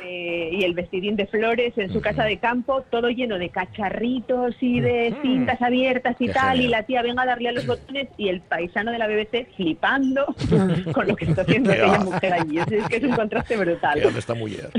[0.02, 4.56] eh, y el vestidín de flores en su casa de campo, todo lleno de cacharritos
[4.60, 8.08] y de cintas abiertas y tal, y la tía venga a darle a los botones
[8.16, 10.26] y el paisano de la BBC flipando
[10.92, 12.58] con lo que está haciendo aquella mujer allí.
[12.58, 14.00] Es, que es un contraste brutal.
[14.02, 14.70] ¿Dónde está mujer?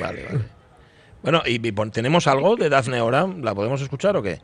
[0.00, 0.58] vale, vale.
[1.22, 1.58] Bueno, ¿y,
[1.90, 3.26] tenemos algo de Daphne ahora?
[3.26, 4.38] ¿La podemos escuchar o qué?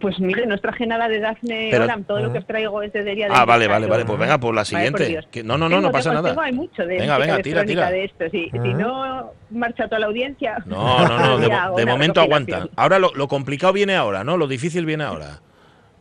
[0.00, 2.92] Pues mire, no os traje nada de Daphne Oram, todo lo que os traigo es
[2.92, 5.20] de Delia Ah, vale, vale, vale, pues venga, por la siguiente.
[5.44, 6.34] no, no, no, no pasa nada.
[6.42, 7.90] hay mucho de venga, venga, tira, tira.
[7.90, 8.24] de esto.
[8.30, 10.62] Si, no marcha toda la audiencia.
[10.66, 12.68] No, no, no, de, momento aguanta.
[12.76, 14.36] Ahora lo, lo, complicado viene ahora, ¿no?
[14.36, 15.40] Lo difícil viene ahora.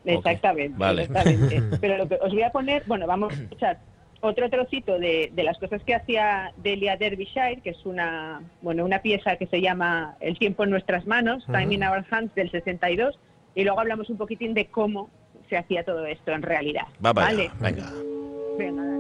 [0.06, 1.04] Exactamente, vale.
[1.04, 1.62] exactamente.
[1.82, 3.80] Pero lo que os voy a poner, bueno, vamos a escuchar
[4.22, 9.02] otro trocito de, de, las cosas que hacía Delia Derbyshire, que es una, bueno, una
[9.02, 13.18] pieza que se llama El tiempo en nuestras manos, Time in Our Hands del 62,
[13.60, 15.10] y luego hablamos un poquitín de cómo
[15.50, 16.88] se hacía todo esto en realidad.
[17.02, 17.52] ¿Vale?
[17.60, 17.92] Venga.
[18.58, 18.99] Venga,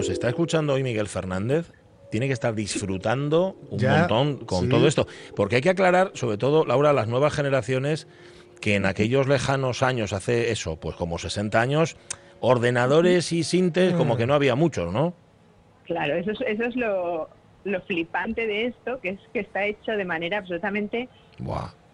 [0.00, 1.72] nos está escuchando hoy Miguel Fernández,
[2.10, 5.06] tiene que estar disfrutando un montón con todo esto.
[5.36, 8.08] Porque hay que aclarar, sobre todo, Laura, las nuevas generaciones,
[8.62, 11.98] que en aquellos lejanos años, hace eso, pues como 60 años,
[12.40, 15.12] ordenadores y sintes como que no había muchos, ¿no?
[15.84, 17.28] Claro, eso es, eso es lo,
[17.86, 21.10] flipante de esto, que es que está hecho de manera absolutamente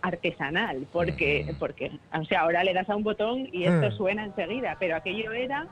[0.01, 1.59] artesanal, porque, mm.
[1.59, 3.97] porque o sea, ahora le das a un botón y esto mm.
[3.97, 5.67] suena enseguida, pero aquello era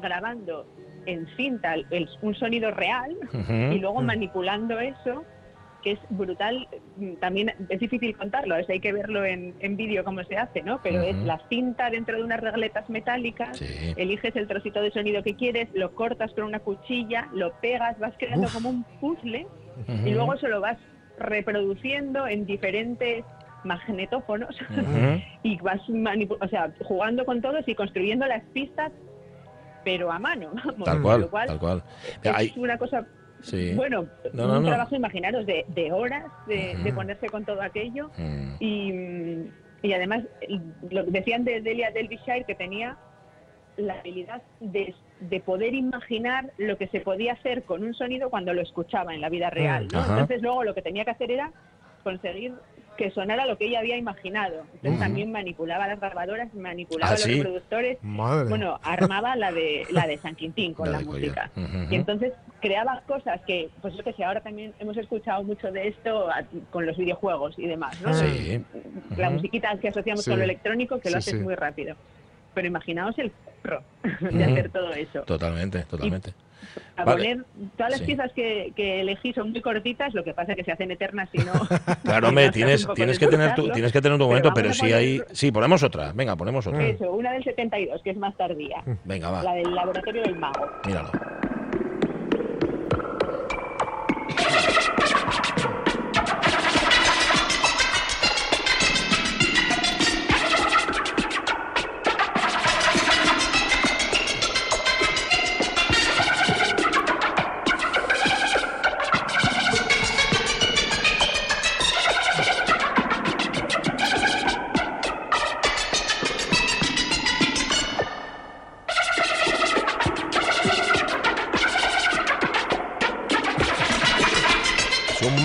[0.00, 0.66] grabando
[1.06, 1.74] en cinta
[2.22, 3.16] un sonido real
[3.72, 5.24] y luego manipulando eso,
[5.82, 6.68] que es brutal.
[7.20, 10.80] También es difícil contarlo, es, hay que verlo en, vídeo cómo se hace, ¿no?
[10.82, 13.60] Pero es la cinta dentro de unas regletas metálicas,
[13.96, 18.14] eliges el trocito de sonido que quieres, lo cortas con una cuchilla, lo pegas, vas
[18.18, 19.46] creando como un puzzle
[20.04, 20.78] y luego se lo vas
[21.18, 23.24] reproduciendo en diferentes
[23.64, 24.56] magnetófonos
[25.42, 28.92] y vas o sea, jugando con todos y construyendo las pistas,
[29.86, 30.50] pero a mano.
[30.64, 31.82] vamos, Tal cual, lo cual tal cual.
[32.24, 33.06] Es Hay- una cosa,
[33.40, 33.72] sí.
[33.76, 34.68] bueno, No, no, un no.
[34.68, 38.10] trabajo, imaginaros, de, de horas de, de ponerse con todo aquello.
[38.18, 38.54] Mm.
[38.58, 39.50] Y,
[39.82, 40.24] y además,
[40.90, 42.96] lo que decían de Delia Derbyshire que tenía
[43.76, 48.52] la habilidad de, de poder imaginar lo que se podía hacer con un sonido cuando
[48.54, 49.84] lo escuchaba en la vida real.
[49.84, 51.52] Entonces, luego lo que tenía que hacer era
[52.02, 52.54] conseguir
[52.96, 54.64] que sonara lo que ella había imaginado.
[54.74, 57.40] Entonces, también manipulaba las grabadoras, manipulaba Ah, a los sí.
[57.40, 57.98] productores.
[58.02, 58.48] Madre.
[58.48, 61.50] Bueno, armaba la de la de San Quintín con La música.
[61.90, 65.88] Y entonces creaba cosas que, pues yo que sé, ahora también hemos escuchado mucho de
[65.88, 68.12] esto a- con los videojuegos y demás, ¿no?
[68.14, 68.62] Sí.
[69.16, 70.30] La musiquita que asociamos Sí.
[70.30, 71.94] con lo electrónico, que lo haces muy rápido.
[72.54, 73.30] Pero imaginaos el
[73.62, 73.82] curro
[74.20, 75.22] de hacer todo eso.
[75.22, 76.32] Totalmente, totalmente.
[76.96, 77.22] A Vale.
[77.34, 77.44] poner,
[77.76, 78.06] todas las Sí.
[78.06, 81.28] piezas que, que elegí son muy cortitas, lo que pasa es que se hacen eternas
[81.30, 81.52] si no.
[82.04, 84.80] Claro, hombre, tienes, tienes, que tener tu, tienes que tener tu Pero momento, pero sí
[84.82, 85.20] poner- hay...
[85.32, 86.12] Sí, ponemos otra.
[86.14, 86.82] Venga, ponemos otra.
[86.86, 88.82] Eso, una del 72, que es más tardía.
[89.04, 89.42] Venga, va.
[89.42, 90.66] La del laboratorio del mago.
[90.86, 91.10] Míralo.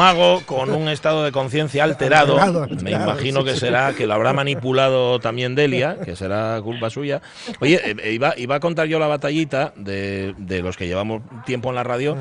[0.02, 2.40] Mago con un estado de conciencia alterado.
[2.40, 3.60] Alterado, Me claro, imagino sí, que sí.
[3.60, 7.22] será que lo habrá manipulado también Delia, que será culpa suya.
[7.60, 11.70] Oye, eh, iba, iba a contar yo la batallita de, de los que llevamos tiempo
[11.70, 12.18] en la radio.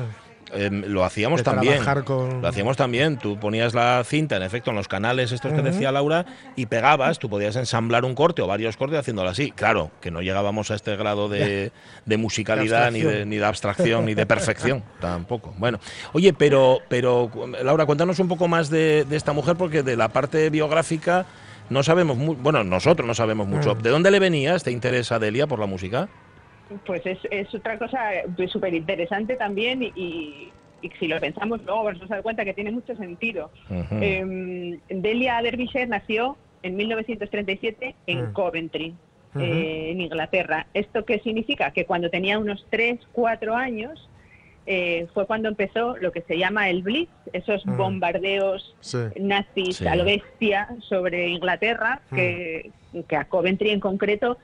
[0.53, 1.75] Eh, lo hacíamos también.
[1.75, 3.17] trabajar con- Lo hacíamos también.
[3.17, 7.19] Tú ponías la cinta, en efecto, en los canales estos que decía Laura, y pegabas,
[7.19, 9.51] tú podías ensamblar un corte o varios cortes haciéndolo así.
[9.51, 11.71] Claro, que no llegábamos a este grado de,
[12.05, 13.29] de musicalidad, De ni, de, abstracción.
[13.29, 15.53] ni de abstracción, ni de perfección, tampoco.
[15.57, 15.79] Bueno,
[16.13, 17.31] oye, pero, pero
[17.63, 21.25] Laura, cuéntanos un poco más de, de esta mujer, porque de la parte biográfica
[21.69, 23.75] no sabemos, bueno, nosotros no sabemos mucho.
[23.75, 23.81] Mm.
[23.81, 26.09] ¿De dónde le venía este interés a Delia por la música?
[26.85, 27.99] Pues es, es otra cosa
[28.47, 30.51] súper interesante también y, y-
[30.83, 33.51] y si lo pensamos luego vamos a dar cuenta que tiene mucho sentido.
[33.69, 38.33] Eh, Delia Derbyshire nació en 1937 en Mm.
[38.33, 38.95] Coventry,
[39.39, 40.65] eh, en Inglaterra.
[40.73, 41.69] ¿Esto qué significa?
[41.71, 44.07] Que cuando tenía unos 3, 4 años
[44.67, 47.77] eh, fue cuando empezó lo que se llama el Blitz, esos Mm.
[47.77, 48.97] bombardeos Sí.
[49.19, 49.87] nazis Sí.
[49.87, 52.69] a lo bestia sobre Inglaterra, que,
[53.07, 54.37] que a Coventry en concreto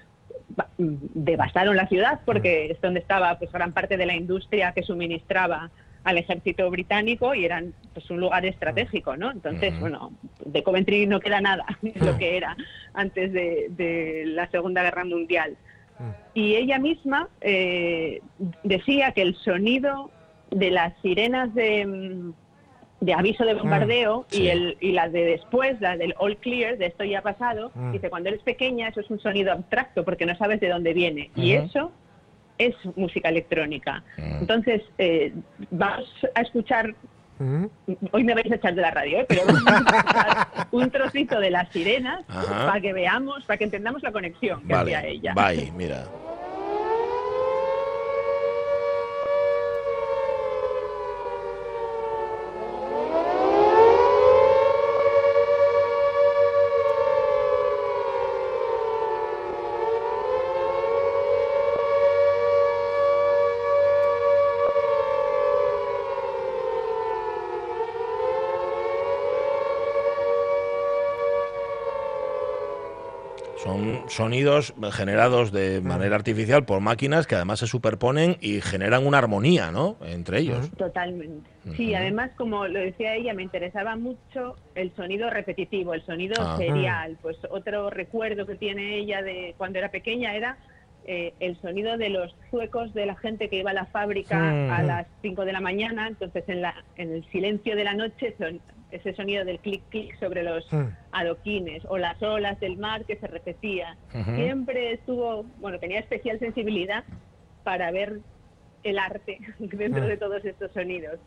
[0.77, 5.69] devastaron la ciudad porque es donde estaba pues gran parte de la industria que suministraba
[6.03, 9.29] al ejército británico y eran pues un lugar estratégico, ¿no?
[9.29, 9.81] Entonces, Ujú.
[9.81, 10.11] bueno,
[10.45, 12.55] de Coventry no queda nada de lo que era
[12.93, 15.57] antes de, de la Segunda Guerra Mundial.
[16.33, 18.21] Y ella misma eh,
[18.63, 20.11] decía que el sonido
[20.51, 22.33] de las sirenas de, mm,
[22.99, 24.43] de aviso de bombardeo sí.
[24.43, 27.71] y, el, y la de después, la del all clear, de esto ya ha pasado,
[27.75, 27.91] Mm.
[27.91, 31.29] dice, cuando eres pequeña eso es un sonido abstracto porque no sabes de dónde viene.
[31.35, 31.91] Y eso
[32.57, 34.03] es música electrónica.
[34.17, 34.37] Mm.
[34.41, 35.31] Entonces, eh,
[35.69, 36.95] vamos a escuchar.
[38.13, 39.25] Hoy me vais a echar de la radio, ¿eh?
[39.29, 44.01] pero vamos a escuchar un trocito de las sirenas para que veamos, para que entendamos
[44.01, 45.33] la conexión que Vale, hacía ella.
[45.35, 46.03] bye, mira.
[73.63, 79.19] Son sonidos generados de manera artificial por máquinas que además se superponen y generan una
[79.19, 79.95] armonía, ¿no?
[80.01, 80.71] Entre ellos.
[80.71, 81.47] Totalmente.
[81.75, 87.17] Sí, además, como lo decía ella, me interesaba mucho el sonido repetitivo, el sonido serial.
[87.21, 90.57] Pues otro recuerdo que tiene ella de cuando era pequeña era
[91.05, 94.81] eh, el sonido de los zuecos de la gente que iba a la fábrica a
[94.81, 96.07] las 5 de la mañana.
[96.07, 98.59] Entonces, en, la, en el silencio de la noche, son,
[98.91, 100.87] ese sonido del clic-clic sobre los Mm.
[101.11, 103.97] adoquines o las olas del mar que se repetía.
[104.35, 107.03] Siempre estuvo, bueno, tenía especial sensibilidad
[107.63, 108.19] para ver
[108.83, 110.07] el arte dentro Mm.
[110.07, 111.19] de todos estos sonidos.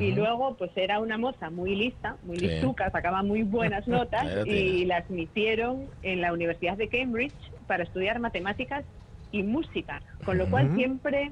[0.00, 2.48] Y luego, pues era una moza muy lista, muy Sí.
[2.48, 4.86] listuca, sacaba muy buenas notas y tienes.
[4.88, 7.34] la admitieron en la Universidad de Cambridge
[7.68, 8.84] para estudiar matemáticas
[9.30, 11.30] y música, con lo cual siempre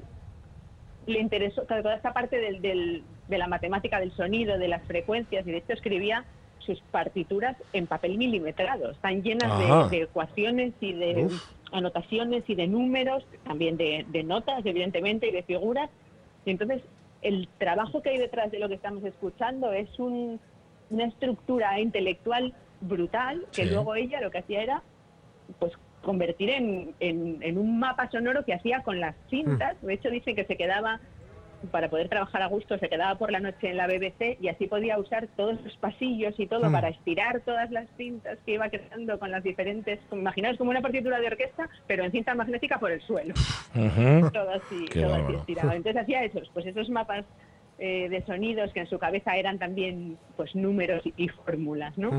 [1.05, 5.45] le interesó toda esta parte del, del- de la matemática del sonido, de las frecuencias,
[5.47, 6.23] y de hecho escribía
[6.59, 8.91] sus partituras en papel milimetrado.
[8.91, 11.43] Están llenas de, de ecuaciones y de Uf.
[11.71, 15.89] anotaciones y de números, también de, de notas, evidentemente, y de figuras.
[16.45, 16.81] Y entonces,
[17.23, 20.39] el trabajo que hay detrás de lo que estamos escuchando es un-
[20.91, 23.69] una estructura intelectual brutal que Sí.
[23.71, 24.83] luego ella lo que hacía era
[25.59, 29.81] pues convertir en, en- en un mapa sonoro que hacía con las cintas.
[29.81, 30.99] De hecho, dice que se quedaba,
[31.71, 34.67] para poder trabajar a gusto, se quedaba por la noche en la BBC y así
[34.67, 36.73] podía usar todos los pasillos y todo Mm.
[36.73, 39.99] para estirar todas las cintas que iba creando con las diferentes...
[40.11, 43.33] Imaginaos como una partitura de orquesta, pero en cinta magnética por el suelo
[43.75, 44.31] Ujú.
[44.31, 45.71] todo así, todo así estirado.
[45.73, 47.25] Entonces hacía esos, pues esos mapas
[47.79, 52.09] eh, de sonidos que en su cabeza eran también pues números y, y fórmulas, ¿no?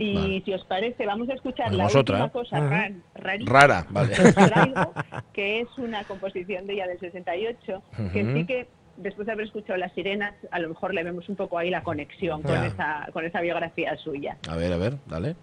[0.00, 0.42] Y Vale.
[0.44, 2.32] si os parece, vamos a escuchar la Ponemos última otra.
[2.32, 4.12] cosa rar- rarísima Rara, vale.
[4.16, 4.92] que traigo,
[5.32, 7.82] que es una composición de ella del 68,
[8.12, 8.32] que Ujú.
[8.34, 11.58] sí que después de haber escuchado las sirenas, a lo mejor le vemos un poco
[11.58, 14.36] ahí la conexión con esa, con esa biografía suya.
[14.48, 15.34] A ver, a ver, dale.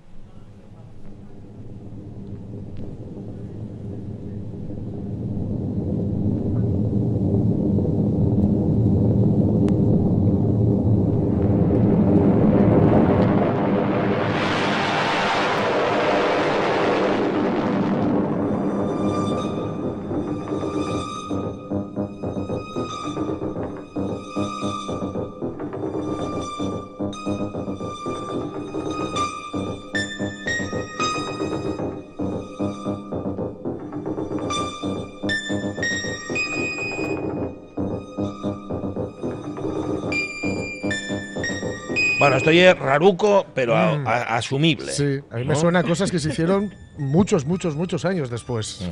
[42.31, 44.07] Bueno, estoy es raruco, pero a- Mm.
[44.07, 44.91] a- asumible.
[44.91, 45.55] Sí, a mí me ¿no?
[45.55, 48.87] suena a cosas que se hicieron muchos, muchos, muchos años después.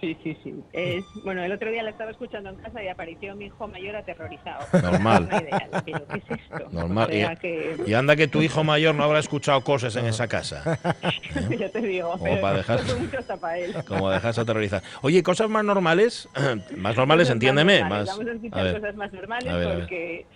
[0.00, 0.54] Sí, sí, sí.
[0.74, 3.96] Es, bueno, el otro día la estaba escuchando en casa y apareció mi hijo mayor
[3.96, 4.66] aterrorizado.
[4.82, 5.24] Normal.
[5.30, 6.68] Una idea, pero ¿qué es esto?
[6.70, 7.08] Normal.
[7.08, 10.04] O sea Y- que, Y anda que tu hijo mayor no habrá escuchado cosas en
[10.04, 10.78] esa casa.
[11.58, 12.80] ya te digo, Como pero para dejar-
[13.40, 13.74] para él.
[13.88, 14.82] Como dejas aterrorizar.
[15.00, 16.28] Oye, cosas más normales.
[16.76, 17.80] más normales, entiéndeme.
[17.80, 18.08] normales.
[18.08, 18.80] Más, Vamos a a escuchar ver.
[18.80, 19.78] cosas más normales A ver, a ver.
[19.78, 20.26] porque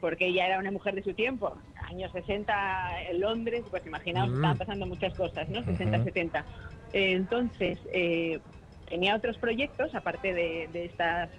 [0.00, 1.56] porque ella era una mujer de su tiempo.
[1.88, 4.34] Años 60 en Londres, pues imaginaos, Mm.
[4.36, 5.64] estaban pasando muchas cosas, ¿no?
[5.64, 6.04] 60, Ujú.
[6.04, 6.46] 70.
[6.92, 8.40] Eh, entonces, eh,
[8.86, 11.30] tenía otros proyectos, aparte de, de estas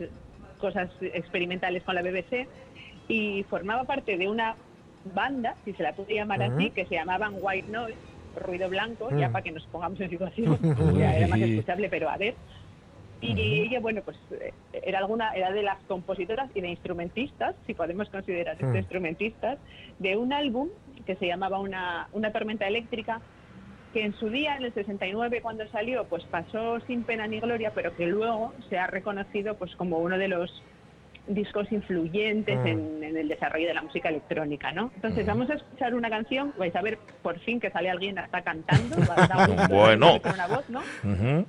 [0.58, 2.48] cosas experimentales con la BBC,
[3.08, 4.58] y formaba parte de una
[5.04, 8.00] banda, si se la puede llamar así, que se llamaban White Noise,
[8.36, 9.20] ruido blanco, Mm.
[9.20, 10.58] ya para que nos pongamos en situación,
[11.02, 12.36] ya era más escuchable, pero a ver.
[13.20, 17.74] Y ella, bueno, pues eh, era alguna, era de las compositoras y de instrumentistas, si
[17.74, 18.78] podemos considerar esto Mm.
[18.78, 19.60] instrumentistas,
[19.98, 20.70] de un álbum
[21.06, 23.22] que se llamaba una, una tormenta eléctrica,
[23.94, 27.72] que en su día, en el 69, cuando salió, pues pasó sin pena ni gloria,
[27.74, 30.64] pero que luego se ha reconocido pues como uno de los
[31.28, 32.68] discos influyentes Mm.
[32.68, 34.92] en, en el desarrollo de la música electrónica, ¿no?
[34.96, 35.28] Entonces Ujú.
[35.28, 38.96] vamos a escuchar una canción, vais a ver por fin que sale alguien hasta cantando,
[39.08, 40.22] va a dar gusto, Bueno.
[40.22, 40.82] con una voz, ¿no?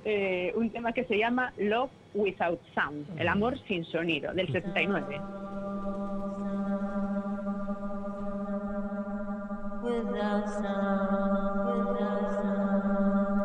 [0.05, 5.21] Eh, un tema que se llama Love Without Sound, el amor sin sonido, del 69.
[9.81, 13.39] without sound, without sound,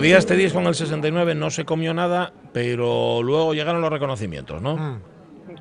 [0.00, 4.60] Día este disco en el 69 no se comió nada, pero luego llegaron los reconocimientos,
[4.62, 4.76] ¿no?
[4.76, 5.00] Mm.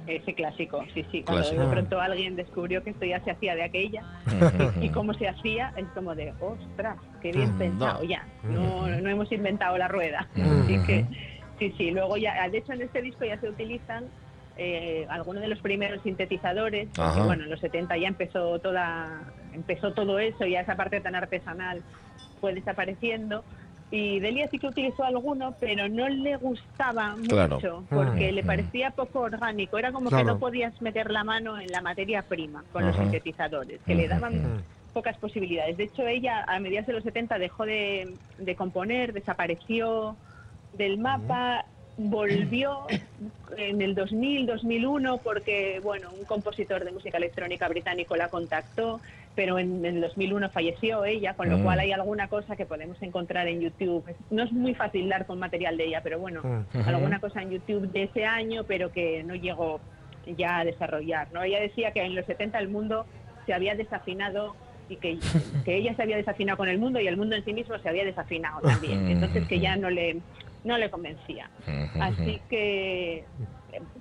[0.06, 1.24] Ese clásico, sí, sí.
[1.24, 1.62] Cuando Clásico.
[1.64, 4.84] de pronto alguien descubrió que esto ya se hacía de aquella Ujú.
[4.84, 8.26] y cómo se hacía, es como de, ostras, qué bien Mm, pensado ya.
[8.44, 10.28] No, no hemos inventado la rueda.
[10.36, 10.62] Mm.
[10.64, 11.06] Así que,
[11.58, 11.92] sí, sí.
[11.92, 14.06] Luego ya, de hecho en este disco ya se utilizan
[14.58, 16.90] eh, algunos de los primeros sintetizadores.
[16.96, 19.22] porque, bueno, en los 70 ya empezó toda,
[19.54, 21.82] empezó todo eso, ya esa parte tan artesanal
[22.42, 23.44] fue desapareciendo.
[23.92, 27.56] Y Delia sí que utilizó alguno, pero no le gustaba Claro.
[27.56, 28.36] mucho, porque Mm.
[28.36, 29.78] le parecía poco orgánico.
[29.80, 30.26] Era como Claro.
[30.26, 34.08] que no podías meter la mano en la materia prima con los sintetizadores, que le
[34.08, 34.64] daban Mm.
[34.94, 35.76] pocas posibilidades.
[35.78, 40.18] De hecho, ella a mediados de los 70 dejó de, de componer, desapareció
[40.72, 41.66] del mapa,
[41.98, 43.00] volvió
[43.58, 49.02] en el 2000, 2001, porque bueno, un compositor de música electrónica británico la contactó,
[49.40, 51.64] pero en, en 2001 falleció ella, con lo Mm.
[51.64, 54.04] cual hay alguna cosa que podemos encontrar en YouTube.
[54.32, 56.80] No es muy fácil dar con material de ella, pero bueno, Mm.
[56.90, 59.80] alguna cosa en YouTube de ese año, pero que no llegó
[60.36, 61.30] ya a desarrollar.
[61.32, 61.42] ¿no?
[61.42, 63.06] Ella decía que en los 70 el mundo
[63.46, 64.58] se había desafinado
[64.90, 65.18] y que,
[65.64, 67.88] que ella se había desafinado con el mundo y el mundo en sí mismo se
[67.88, 69.08] había desafinado también.
[69.08, 70.18] Entonces que ya no le,
[70.66, 71.50] no le convencía.
[72.02, 73.24] Así que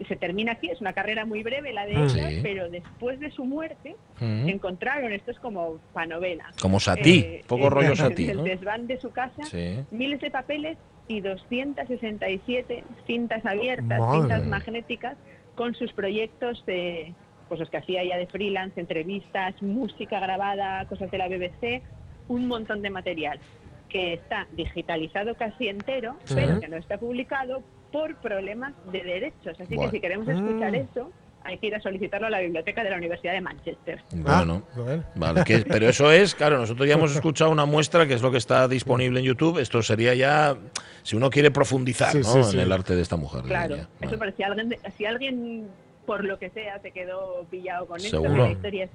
[0.07, 2.05] se termina aquí, es una carrera muy breve la de Mm.
[2.05, 2.41] ella, Sí.
[2.43, 4.49] pero después de su muerte Mm.
[4.49, 6.51] encontraron, esto es como panovela.
[6.61, 8.43] Como Satí, eh, poco en- rollo Satí, el ¿no?
[8.45, 9.81] desván de su casa, Sí.
[9.91, 14.21] miles de papeles y 267 cintas abiertas, Madre.
[14.21, 15.17] cintas magnéticas,
[15.55, 17.15] con sus proyectos de,
[17.49, 21.83] pues los que hacía ella de freelance, entrevistas, música grabada, cosas de la BBC,
[22.29, 23.41] un montón de material
[23.89, 27.63] que está digitalizado casi entero, pero que no está publicado
[27.93, 29.59] por problemas de derechos.
[29.61, 29.91] Así Bueno.
[29.91, 30.75] que si queremos escuchar Mm.
[30.75, 31.11] eso,
[31.45, 34.03] hay que ir a solicitarlo a la biblioteca de la Universidad de Manchester.
[34.15, 34.63] Bueno.
[34.77, 34.99] Ah.
[35.15, 38.31] Vale, que- pero eso es, claro, nosotros ya hemos escuchado una muestra que es lo
[38.31, 39.59] que está disponible en YouTube.
[39.59, 40.57] Esto sería ya,
[41.03, 42.25] si uno quiere profundizar Sí, ¿no?
[42.25, 42.57] sí, sí.
[42.57, 43.43] en el arte de esta mujer.
[43.45, 45.69] Claro, eso para si alguien, si alguien
[46.05, 48.91] por lo que sea se quedó pillado con esto, la historia es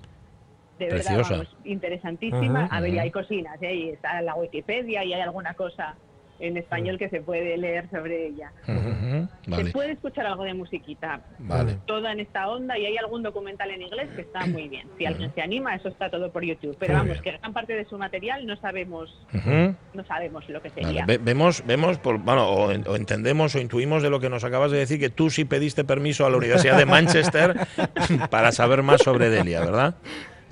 [0.80, 1.16] de Preciosa.
[1.16, 2.64] verdad vamos, interesantísima.
[2.66, 3.04] Ajá, a ver, y ajá.
[3.04, 3.74] hay cocinas, ¿eh?
[3.76, 5.96] y está en la Wikipedia y hay alguna cosa
[6.40, 8.52] en español que se puede leer sobre ella.
[8.66, 11.78] Se puede escuchar algo de musiquita, vale.
[11.86, 14.88] toda en esta onda, y hay algún documental en inglés que está muy bien.
[14.98, 16.76] Si alguien se anima, eso está todo por YouTube.
[16.80, 17.34] Pero Muy vamos, bien.
[17.36, 19.16] que gran parte de su material no sabemos,
[19.94, 21.06] no sabemos lo que Vale, sería.
[21.06, 24.44] ve- vemos, vemos por, bueno, o, en- o entendemos o intuimos de lo que nos
[24.44, 27.56] acabas de decir que tú sí pediste permiso a la Universidad de Manchester
[28.30, 29.96] para saber más sobre Delia, ¿verdad?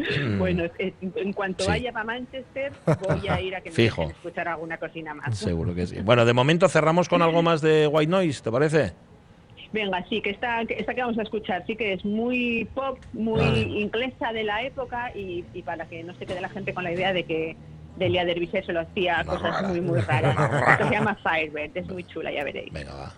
[0.02, 0.39] Mm.
[0.39, 1.70] Bueno, en cuanto Sí.
[1.70, 2.72] vaya para Manchester,
[3.08, 4.02] voy a ir a que me Fijo.
[4.02, 5.38] dejen escuchar alguna cocina más.
[5.38, 5.99] Seguro que sí.
[6.02, 8.93] Bueno, de momento cerramos con algo más de White Noise, ¿te parece?
[9.74, 12.99] Venga, sí, que esta, que esta que vamos a escuchar sí que es muy pop,
[13.14, 13.41] muy
[13.82, 16.91] inglesa de la época y, y para que no se quede la gente con la
[16.91, 17.56] idea de que
[17.97, 19.68] Delia Derbyshire solo hacía cosas rara.
[19.70, 20.36] muy, muy raras.
[20.72, 22.74] Esto se llama Firebird, es muy chula, ya veréis.
[22.74, 23.14] Venga, va.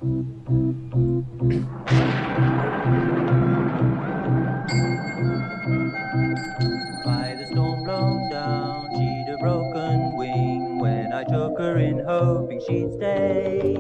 [11.72, 13.76] In, hoping she'd stay.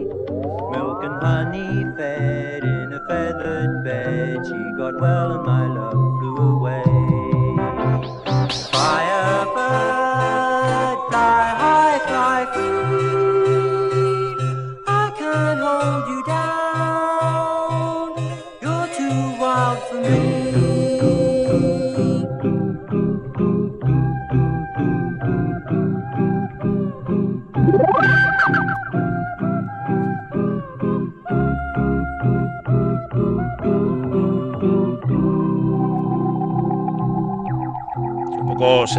[0.71, 6.12] Milk and honey fed in a feathered bed, she got well my love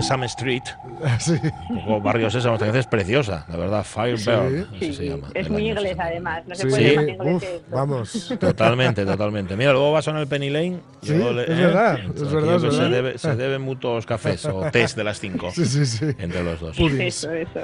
[0.05, 0.63] Sesame Street,
[1.19, 1.35] Sí.
[1.87, 5.29] poco Barrio Sésamo, esta canción es preciosa, la verdad, Firebird, así Sí, se llama.
[5.35, 6.05] es muy inglés 60.
[6.05, 7.77] además, no se Sí, puede más uf, inglés que esto.
[7.77, 8.35] vamos.
[8.41, 9.57] Totalmente, totalmente.
[9.57, 10.81] Mira, luego va a sonar el Penny Lane.
[11.03, 12.91] Sí, luego es verdad, es Aquí verdad, es Se, verdad.
[12.91, 16.05] debe, se deben mutuos cafés o tés de las cinco Sí, sí, sí.
[16.19, 16.77] entre los dos.
[16.77, 17.25] Puddings.
[17.25, 17.61] Eso, eso.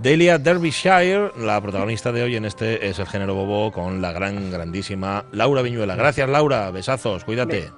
[0.00, 4.50] Delia Derbyshire, la protagonista de hoy en este es el género bobo con la gran,
[4.50, 5.94] grandísima Laura Viñuela.
[5.94, 6.70] Gracias, Laura.
[6.70, 7.70] Besazos, cuídate.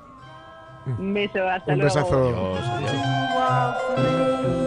[0.87, 1.95] Un beso, hasta Un luego.
[1.95, 2.29] besazo.
[2.29, 4.64] Adiós, adiós.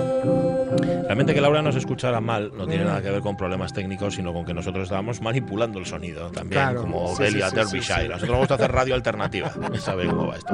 [1.08, 4.34] Realmente que Laura nos escuchara mal no tiene nada que ver con problemas técnicos, sino
[4.34, 8.02] con que nosotros estábamos manipulando el sonido también, Claro, como sí, Delia sí, sí, Derbyshire.
[8.02, 9.52] sí, nosotros nos gusta hacer radio alternativa.
[9.80, 10.54] Sabe cómo va esto.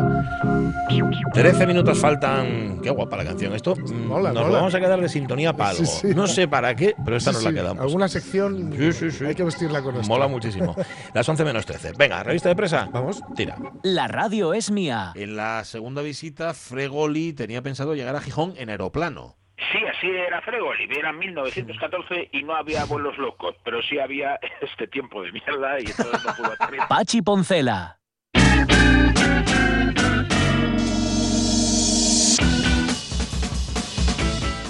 [1.34, 2.80] 13 minutos faltan.
[2.82, 3.54] Qué guapa la canción.
[3.54, 4.58] Esto mm, Mola, nos mola.
[4.60, 5.86] vamos a quedar de sintonía para algo.
[5.86, 6.16] Sí, sí.
[6.16, 7.82] No sé para qué, pero esta Sí, nos sí, la quedamos.
[7.84, 9.26] Alguna sección Sí, sí, sí.
[9.26, 10.08] hay que vestirla con esto.
[10.08, 10.76] Mola muchísimo.
[11.14, 11.93] Las 11 menos 13.
[11.97, 12.89] Venga, revista de presa.
[12.91, 13.22] Vamos.
[13.36, 13.58] Tira.
[13.84, 15.12] La radio es mía.
[15.16, 19.36] En la segunda visita, Fregoli tenía pensado llegar a Gijón en aeroplano.
[19.58, 24.88] Sí, así era Fregoli, era 1914 y no había vuelos locos, pero sí había este
[24.88, 26.88] tiempo de mierda y entonces no pudo.
[26.88, 27.99] Pachi Poncela.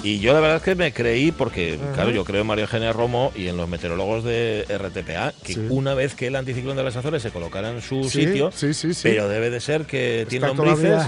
[0.04, 2.92] Y yo la verdad es que me creí, porque claro, yo creo en María Eugenia
[2.92, 5.66] Romo y en los meteorólogos de RTPA, que Sí.
[5.70, 8.74] una vez que el anticiclón de las Azores se colocara en su Sí, sitio, sí,
[8.74, 9.00] sí, sí.
[9.02, 11.02] pero debe de ser que tiene Está lombrices.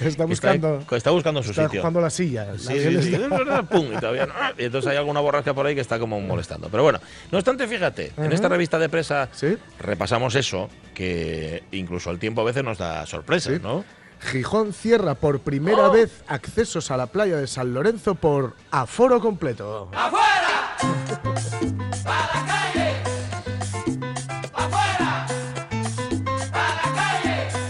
[0.00, 0.78] está buscando.
[0.78, 1.80] Está, está buscando su Está sitio.
[1.80, 2.46] jugando la silla.
[2.56, 4.34] Sí, sí, está- Pum, y, todavía no.
[4.58, 6.68] Y entonces hay alguna borrasca por ahí que está como molestando.
[6.68, 7.00] Pero bueno,
[7.32, 9.28] no obstante, fíjate, en esta revista de presa
[9.80, 13.60] repasamos eso, que incluso el tiempo a veces nos da sorpresas.
[13.60, 13.84] ¿no?
[14.20, 19.90] Gijón cierra por primera vez accesos a la playa de San Lorenzo por aforo completo.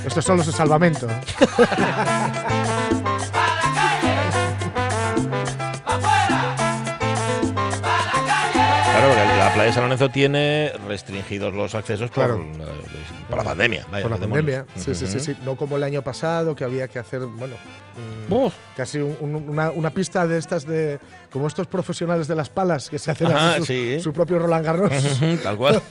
[0.06, 1.08] Estos son los de salvamento.
[9.56, 12.36] playa de San Lorenzo tiene restringidos los accesos Claro.
[12.38, 12.66] por, la-
[13.28, 13.86] por la pandemia.
[13.90, 15.36] vaya, Por la pandemia, sí, sí, sí.
[15.44, 17.56] No como el año pasado, que había que hacer, bueno,
[18.28, 18.54] mm, Uf.
[18.76, 20.98] casi un- un- una, una pista de estas de.
[21.32, 24.00] Como estos profesionales de las palas que se hacen Ajá, así su, sí.
[24.00, 24.90] su propio Roland Garros.
[25.42, 25.82] Tal cual.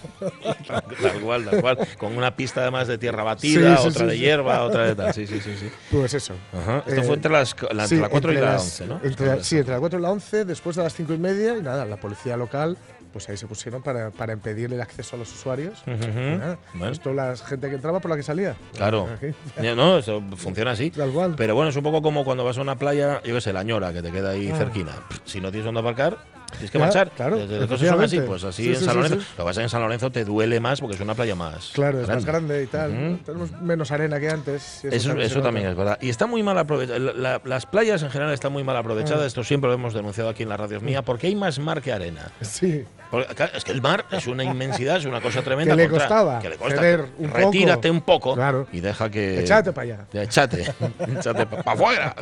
[0.66, 1.78] tal, tal cual, tal cual.
[1.99, 5.13] Con una pista además de tierra batida, Sí, otra de hierba, otra de tal.
[5.13, 5.70] Sí, sí, sí.
[5.91, 6.34] Pues eso.
[6.53, 6.84] Ajá.
[6.88, 8.99] Esto Eh, fue entre las, la, entre la 4 y entre la las- 11, ¿no?
[9.03, 11.61] entre- sí, entre las 4 y la 11, después de las 5 y media, y
[11.61, 12.78] nada, la policía local,
[13.16, 15.82] pues ahí se pusieron para, para impedir el acceso a los usuarios.
[15.88, 16.91] Nada, Bueno.
[16.91, 18.57] Esto la gente que entraba por la que salía.
[18.76, 19.07] Claro.
[19.63, 20.91] Ya, No, eso funciona así.
[20.91, 21.34] Tal cual.
[21.38, 23.63] Pero bueno, es un poco como cuando vas a una playa, yo qué sé, la
[23.63, 24.57] ñora, que te queda ahí Ah.
[24.57, 24.91] cerquina.
[25.24, 26.18] Si no tienes dónde aparcar,
[26.70, 27.11] tienes que marchar.
[27.11, 28.28] claro, Las cosas son así, efectivamente.
[28.28, 29.20] pues así Sí, en sí, San Lorenzo.
[29.20, 29.26] sí.
[29.38, 31.36] Lo que pasa es que en San Lorenzo te duele más porque es una playa
[31.36, 31.72] más.
[31.74, 33.20] Claro, es más grande y tal.
[33.26, 34.84] Tenemos menos arena que antes.
[34.86, 35.97] Eso, eso también es verdad.
[36.01, 37.39] Y está muy mal aprovechada.
[37.43, 39.24] las playas en general están muy mal aprovechadas.
[39.24, 39.28] Ah.
[39.28, 41.91] Esto siempre lo hemos denunciado aquí en la radio mía, porque hay más mar que
[41.93, 42.32] arena.
[42.41, 42.84] Sí.
[43.11, 45.76] Porque, es que el mar es una inmensidad, es una cosa tremenda.
[45.76, 47.38] Que le contra- costaba Que le ceder un poco.
[47.38, 48.68] Retírate un poco Claro.
[48.72, 49.39] y deja que.
[49.41, 50.05] Echate para allá.
[50.24, 50.66] Echate.
[51.18, 52.16] Echate para afuera.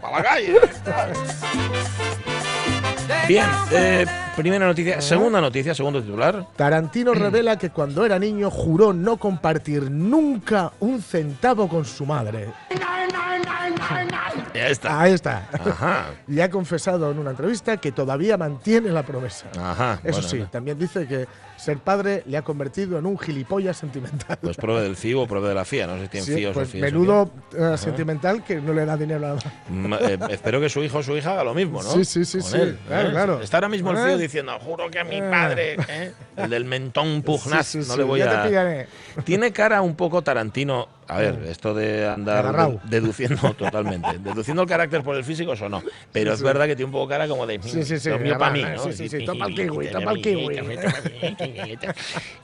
[0.00, 0.56] Para la calle.
[3.28, 4.04] Bien, eh,
[4.36, 5.00] primera noticia.
[5.00, 6.46] Segunda noticia, segundo titular.
[6.56, 12.48] Tarantino revela que cuando era niño juró no compartir nunca un centavo con su madre.
[14.54, 15.00] Ya está.
[15.00, 15.48] Ahí está.
[15.52, 16.06] Ajá.
[16.28, 19.46] Y ha confesado en una entrevista que todavía mantiene la promesa.
[19.58, 19.98] Ajá.
[20.04, 20.46] Eso bueno, sí, no.
[20.48, 21.26] también dice que
[21.56, 24.38] ser padre le ha convertido en un gilipollas sentimental.
[24.40, 25.86] Pues pruebe del FIO o pruebe de la FIA.
[25.86, 28.96] No sé si tienen Sí, FIOs o pues menudo eh, sentimental que no le da
[28.96, 31.82] dinero a la Ma- eh, espero que su hijo o su hija haga lo mismo,
[31.82, 31.90] ¿no?
[31.90, 33.10] Sí, sí, sí, Con sí, él, claro, ¿eh?
[33.12, 33.40] claro.
[33.42, 34.04] Está ahora mismo el ¿Eh?
[34.04, 35.22] fío diciendo, juro que a mi Eh.
[35.30, 36.12] padre, ¿eh?
[36.36, 38.42] el del mentón pugnaz, Sí, sí, no le voy a...
[38.42, 38.86] te.
[39.24, 40.88] Tiene cara un poco Tarantino.
[41.08, 45.82] A ver, esto de andar deduciendo totalmente, deduciendo el carácter por el físico, eso no.
[46.10, 47.60] Pero Sí, es verdad que tiene un poco cara como de.
[47.62, 48.78] Sí, sí, sí, mío para mí, ¿no?
[48.84, 50.60] sí, sí, sí, toma el kiwi, toma el kiwi.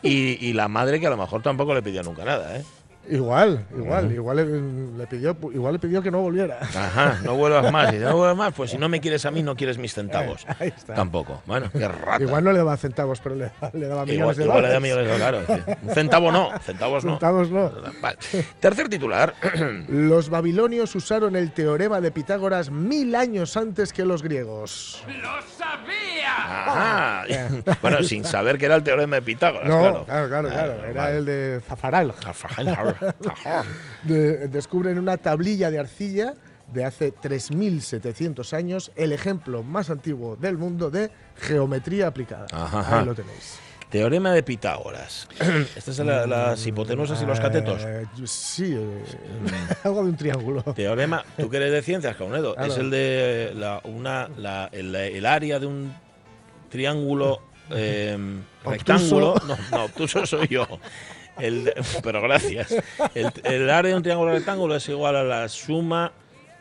[0.03, 2.63] Y, y la madre que a lo mejor tampoco le pidió nunca nada, ¿eh?
[3.11, 6.59] Igual, igual, igual le, le pidió, igual le pidió que no volviera.
[6.61, 7.93] Ajá, no vuelvas más.
[7.95, 10.45] Y no vuelvas más, pues si no me quieres a mí, no quieres mis centavos.
[10.61, 10.95] Ahí está.
[10.95, 11.41] Tampoco.
[11.47, 12.23] Bueno, qué rata.
[12.23, 14.75] Igual no le daba centavos, pero le, le daba Igual, millones de igual le da
[14.75, 14.83] dólares.
[14.83, 15.41] millones de claro.
[15.47, 15.77] sí.
[15.89, 17.13] Un centavo no, centavos no.
[17.13, 17.73] Centavos no.
[18.03, 18.19] Vale.
[18.61, 19.35] Tercer titular.
[19.89, 25.03] Los babilonios usaron el teorema de Pitágoras mil años antes que los griegos.
[26.27, 27.25] Ajá.
[27.83, 30.05] Bueno, sin saber que era el teorema de Pitágoras, No, claro.
[30.05, 30.85] claro, claro, claro.
[30.85, 31.17] Era vale.
[31.19, 32.15] el de Zafaral.
[34.05, 36.35] De- descubren una tablilla de arcilla
[36.73, 42.47] de hace 3.700 años, el ejemplo más antiguo del mundo de geometría aplicada.
[42.53, 42.99] Ajá.
[43.01, 43.59] Ahí lo tenéis.
[43.91, 45.27] Teorema de Pitágoras.
[45.77, 47.83] Estas son la- las hipotenusas y los catetos.
[47.87, 49.03] Eh, sí, eh,
[49.85, 50.63] algo de un triángulo.
[50.75, 52.71] Teorema, tú que eres de ciencias, Caunedo, Claro.
[52.71, 55.95] es el de la, una, la- el, el área de un
[56.69, 57.41] triángulo
[57.71, 58.15] eh,
[58.63, 58.71] Obtuso.
[58.71, 59.35] rectángulo.
[59.47, 60.67] No, no, obtuso soy yo.
[61.39, 61.73] El
[62.03, 62.75] pero gracias.
[63.15, 66.13] El, el área de un triángulo rectángulo es igual a la suma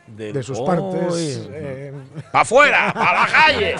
[0.06, 1.48] de, De sus partes.
[1.52, 1.92] eh,
[2.32, 2.90] ¡Pa' afuera!
[2.90, 3.74] ¡A la calle!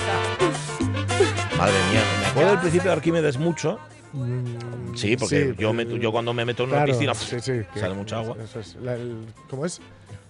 [1.56, 3.78] Madre mía, me acuerdo del principio de Arquímedes mucho.
[4.12, 7.14] mm, Sí, porque sí, yo, eh, meto- yo cuando me meto en una claro, piscina
[7.14, 8.36] sí, sí, que- sale mucha agua.
[8.42, 9.80] eso es, la- el- ¿Cómo es?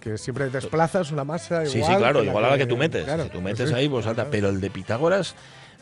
[0.01, 1.69] Que siempre desplazas una masa igual.
[1.69, 3.05] Sí, sí, claro, la igual a la que tú metes.
[3.05, 4.27] claro, si tú metes ahí, pues salta.
[4.31, 5.35] Pero el de Pitágoras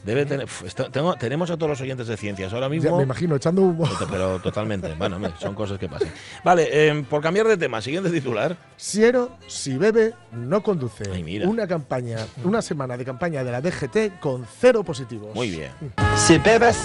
[0.04, 0.46] debe tener.
[0.92, 2.96] tengo- tenemos a todos los oyentes de ciencias ahora Ya mismo.
[2.96, 3.88] me imagino, echando humo.
[4.10, 4.94] Pero totalmente.
[4.94, 6.12] Bueno, son cosas que pasan.
[6.44, 8.56] Vale, eh, por cambiar de tema, siguiente titular.
[8.76, 11.04] Siero, si bebe, no conduce.
[11.12, 11.48] Ay, mira.
[11.48, 15.34] Una campaña, una semana de campaña de la DGT con cero positivos.
[15.34, 15.70] Muy bien.
[16.16, 16.78] Si bebes,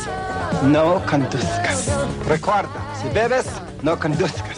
[0.64, 1.92] no conduzcas.
[2.28, 2.70] Recuerda,
[3.02, 3.46] si bebes,
[3.84, 4.58] no conduzcas.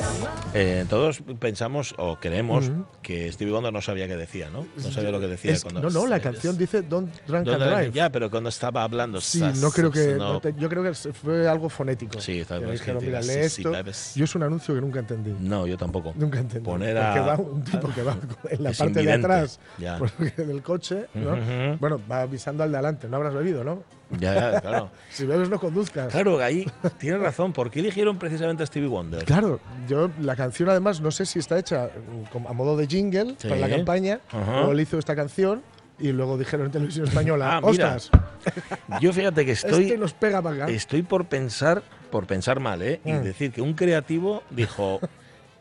[0.53, 4.65] Eh, todos pensamos o creemos que Stevie Wonder no sabía qué decía, ¿no?
[4.77, 5.51] No sabía lo que decía.
[5.53, 7.91] Es- cuando- no, no, la es- canción dice Don't Drunk ¿Dónde- and Drive.
[7.91, 9.19] Ya, pero cuando estaba hablando.
[9.21, 10.15] Sí, sas- no creo que.
[10.15, 10.33] no.
[10.33, 12.19] no te- yo creo que fue algo fonético.
[12.21, 13.63] Sí, está bien sí.
[14.15, 15.33] Yo es un anuncio que nunca entendí.
[15.39, 16.13] No, yo tampoco.
[16.15, 16.65] Nunca entendí.
[16.65, 18.15] Poner a- va un tipo que va
[18.49, 19.59] en la parte de atrás
[20.37, 21.07] del coche.
[21.79, 23.07] Bueno, va avisando al de adelante.
[23.07, 23.83] No habrás bebido, ¿no?
[24.19, 24.91] Ya, ya, claro.
[25.11, 26.11] Si bebes, no conduzcas.
[26.11, 27.51] Claro, ahí tienes razón.
[27.51, 29.23] ¿Por qué eligieron precisamente a Stevie Wonder?
[29.25, 31.89] Claro, yo la canción además no sé si está hecha
[32.33, 33.47] mm, a modo de jingle Sí.
[33.49, 34.65] para la campaña Ajá.
[34.67, 35.61] o él hizo esta canción
[35.99, 37.95] y luego dijeron en televisión española, Ah, mira.
[37.95, 38.09] ostras,
[39.01, 40.67] Yo fíjate que estoy, este nos pega para acá.
[40.73, 42.99] estoy por pensar, por pensar mal, ¿eh?
[43.05, 43.23] Y Mm.
[43.23, 44.99] decir que un creativo dijo,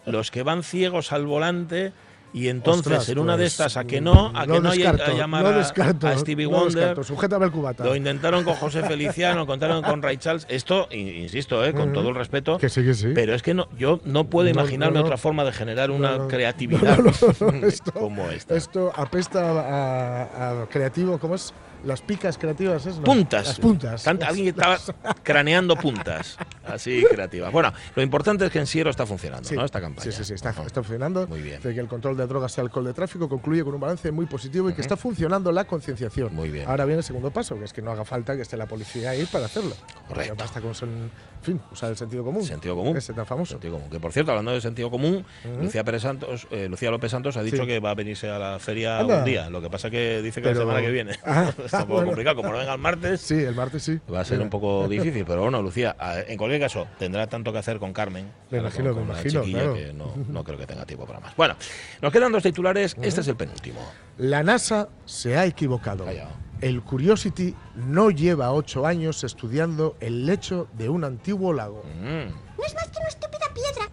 [0.07, 1.93] los que van ciegos al volante
[2.35, 4.79] y entonces Ostras, en una de pues, estas a que no, a que no hay
[4.79, 6.97] descarto, a llamar a- descarto, a, Stevie Wonder.
[6.97, 7.45] descarto.
[7.45, 7.85] El cubata.
[7.85, 10.47] Lo intentaron con José Feliciano, contaron con Ray Charles.
[10.49, 11.73] Esto, in- insisto, ¿eh?
[11.75, 11.93] con Mm.
[11.93, 13.09] todo el respeto, Que sí, que sí.
[13.15, 16.27] pero es que no, yo no puedo No, imaginarme no, otra forma de generar una
[16.29, 16.99] creatividad
[17.65, 18.57] esto- como esta.
[18.57, 21.53] Esto apesta a, a creativo, ¿cómo es?
[21.85, 23.47] Las picas creativas es Puntas.
[23.49, 24.03] Las puntas.
[24.05, 24.79] Tanta- alguien estaba
[25.23, 26.37] craneando puntas.
[26.65, 27.51] Así creativas.
[27.53, 29.65] Bueno, lo importante es que en Siero está funcionando, Sí, ¿no?
[29.65, 30.05] Esta campaña.
[30.11, 31.27] Sí, sí, sí, está, está funcionando.
[31.27, 31.61] Muy bien.
[31.61, 34.27] De que el control de drogas y alcohol de tráfico concluye con un balance muy
[34.27, 36.35] positivo y que está funcionando la concienciación.
[36.35, 36.69] Muy bien.
[36.69, 39.11] Ahora viene el segundo paso, que es que no haga falta que esté la policía
[39.11, 39.75] ahí para hacerlo.
[40.09, 40.35] Correcto.
[40.39, 41.11] Basta con en
[41.43, 42.45] fin, usar el sentido común.
[42.45, 42.97] Sentido común.
[42.97, 43.53] Ese tan famoso.
[43.53, 43.91] Sentido común.
[43.91, 45.25] Que por cierto, hablando de sentido común.
[45.61, 47.67] Lucía Pérez Santos, eh, Lucía López Santos ha dicho Sí.
[47.67, 49.19] que va a venirse a la feria Anda.
[49.19, 49.51] un día.
[49.51, 51.13] Lo que pasa que dice que Pero- la semana que viene.
[51.25, 52.07] Ah, Está un poco bueno.
[52.09, 52.37] complicado.
[52.37, 53.99] Como no venga el martes, Sí, el martes sí.
[54.13, 54.45] va a ser Mira.
[54.45, 55.25] un poco difícil.
[55.27, 55.97] Pero bueno, Lucía,
[56.29, 58.31] en cualquier caso, tendrá tanto que hacer con Carmen.
[58.51, 59.75] Me imagino, con- me con la imagino, claro.
[59.75, 61.35] que no, no creo que tenga tiempo para más.
[61.37, 61.57] Bueno,
[62.01, 62.97] nos quedan dos titulares.
[63.01, 63.81] Este es el penúltimo.
[64.19, 66.05] La NASA se ha equivocado.
[66.05, 66.29] Callao.
[66.63, 71.83] El Curiosity no lleva ocho años estudiando el lecho de un antiguo lago.
[72.01, 72.29] Mm.
[72.57, 73.91] No es más que una estúpida piedra.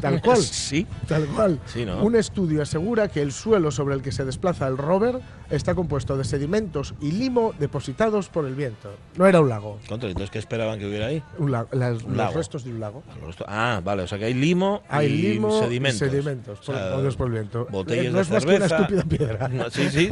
[0.00, 0.38] Tal cual.
[0.42, 0.86] Sí.
[1.06, 1.58] Tal cual.
[1.66, 2.02] Sí, ¿no?
[2.02, 5.20] Un estudio asegura que el suelo sobre el que se desplaza el rover
[5.50, 8.90] está compuesto de sedimentos y limo depositados por el viento.
[9.16, 9.78] No era un lago.
[9.88, 11.22] Contra, entonces, ¿qué esperaban que hubiera ahí?
[11.38, 12.32] Un la- las- Un los lago.
[12.34, 13.02] restos de un lago.
[13.46, 15.96] Ah, vale, o sea que hay limo Hay y limo sedimentos.
[16.02, 17.66] y sedimentos por, O sea, movidos por el viento.
[17.70, 18.76] Botellas Eh, no de es más que una cerveza.
[18.82, 19.48] estúpida piedra.
[19.52, 20.08] No, sí, sí,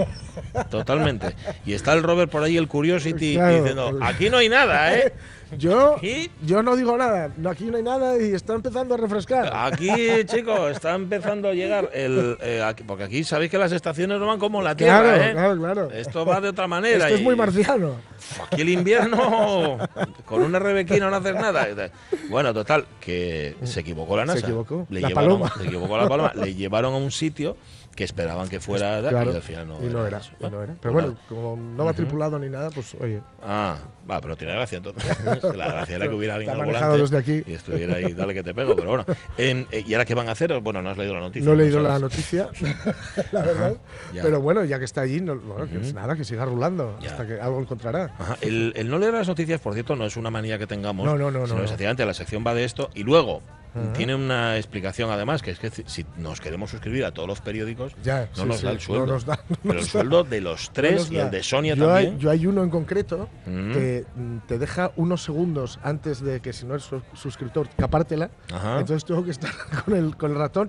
[0.68, 1.34] totalmente.
[1.64, 4.94] Y está el Robert por ahí, el Curiosity, Claro, diciendo, el- aquí no hay nada,
[4.96, 5.12] ¿eh?
[5.58, 5.96] Yo,
[6.46, 7.30] yo no digo nada.
[7.48, 9.50] Aquí no hay nada y está empezando a refrescar.
[9.54, 9.90] aquí
[10.26, 12.36] chicos, está empezando a llegar el...
[12.40, 15.32] eh, aquí- porque aquí sabéis que las estaciones no van como la Tierra, claro, ¿eh?
[15.32, 15.90] claro, claro.
[15.90, 17.04] Esto va de otra manera.
[17.06, 17.96] Esto es muy marciano.
[18.50, 19.78] Aquí el invierno,
[20.24, 21.66] con una rebequina no hacer nada.
[22.28, 24.46] Bueno, total, que se equivocó la Se NASA.
[24.46, 24.86] equivocó.
[24.90, 25.52] Le La llevaron, paloma.
[25.58, 26.32] Se equivocó la paloma.
[26.34, 27.56] Le llevaron a un sitio
[27.94, 30.30] que esperaban que fuera Claro, y al final no, y no era, eso.
[30.40, 30.74] y no era.
[30.80, 33.20] Pero Pues bueno, como no va tripulado ni nada, pues oye.
[33.42, 33.76] Ah,
[34.10, 35.04] va, pero tiene gracia entonces.
[35.56, 37.42] La gracia era que hubiera alguien al volante desde aquí.
[37.46, 39.04] y estuviera ahí, dale que te pego, pero bueno.
[39.36, 40.58] En- eh, ¿Y ahora qué van a hacer?
[40.60, 41.46] Bueno, no has leído la noticia.
[41.46, 41.92] No he leído sabes.
[41.92, 42.48] la noticia,
[43.32, 43.76] la verdad.
[44.12, 47.10] Pero bueno, ya que está allí, no, bueno, nada, que siga rulando Ya.
[47.10, 48.14] hasta que algo encontrará.
[48.18, 51.04] Ajá, El, el no leer las noticias, por cierto, no es una manía que tengamos.
[51.04, 52.06] No, no, no, sino no, no.
[52.06, 53.42] la sección va de esto y luego
[53.96, 57.94] Tiene una explicación además, que es que si- nos queremos suscribir a todos los periódicos,
[58.02, 59.06] Ya, no sí, nos sí, da el no sueldo.
[59.06, 59.90] nos da, no Pero el nos da.
[59.92, 61.30] sueldo de los No tres nos y el da.
[61.30, 62.14] de Sonia yo también.
[62.14, 63.72] Hay, yo hay uno en concreto Mm.
[63.72, 68.30] que mm, te deja unos segundos antes de que si no eres su- suscriptor, capártela.
[68.52, 68.80] Ajá.
[68.80, 69.50] Entonces tengo que estar
[69.84, 70.68] con el, con el ratón.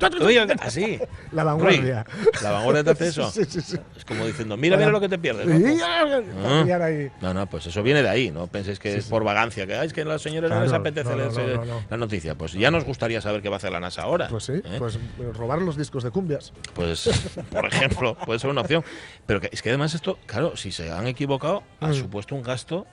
[0.62, 1.00] Así.
[1.32, 2.06] La vanguardia.
[2.42, 3.32] La vanguardia te hace eso.
[3.62, 3.78] Sí.
[3.98, 5.46] Es como diciendo, mira, mira lo que te pierdes.
[5.48, 5.86] ¿no?
[5.86, 6.90] Ah.
[7.22, 8.32] No, no, pues eso viene de ahí.
[8.32, 10.72] No penséis que es por vagancia, que "Ay, es que a los señores no les
[10.74, 11.84] apetece no, no, leerse no, no, no.
[11.90, 12.36] la noticia.
[12.36, 14.28] Pues ya nos gustaría saber qué va a hacer la NASA ahora.
[14.28, 14.76] Pues sí, ¿eh?
[14.78, 15.00] pues eh,
[15.34, 16.54] robar los discos de cumbias.
[16.74, 17.10] Pues,
[17.50, 18.84] por ejemplo, puede ser una opción.
[19.26, 21.94] Pero que, es que además esto, claro, si se han equivocado, ha Mm.
[21.96, 22.86] supuesto un gasto,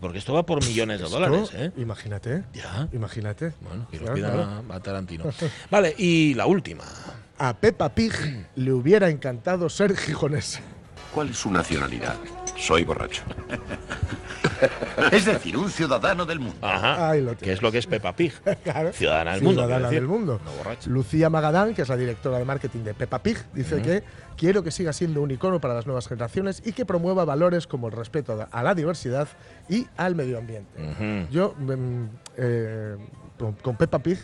[0.00, 1.70] porque esto va por millones de Esto, dólares, ¿eh?
[1.76, 2.44] Imagínate.
[2.52, 2.88] Ya.
[2.92, 3.52] Imagínate.
[3.60, 5.24] Bueno, que los Claro, a, a Tarantino.
[5.70, 6.84] Vale, y la última.
[7.38, 8.12] A Peppa Pig
[8.56, 10.60] le hubiera encantado ser gijonesa.
[11.12, 12.16] ¿Cuál es su nacionalidad?
[12.56, 13.22] Soy borracho.
[15.12, 16.56] Es decir, un ciudadano del mundo.
[16.62, 17.10] Ajá.
[17.10, 18.32] Ahí lo que es lo que es Peppa Pig.
[18.62, 18.92] Claro.
[18.92, 19.62] Ciudadana del mundo.
[19.62, 20.40] Ciudadana del mundo.
[20.44, 20.92] No.
[20.92, 24.02] Lucía Magadán, que es la directora de marketing de Peppa Pig, dice que
[24.36, 27.88] quiero que siga siendo un icono para las nuevas generaciones y que promueva valores como
[27.88, 29.28] el respeto a la diversidad
[29.68, 31.26] y al medio ambiente.
[31.30, 32.04] Yo, mm,
[32.36, 32.96] eh,
[33.38, 34.18] con, con Peppa Pig,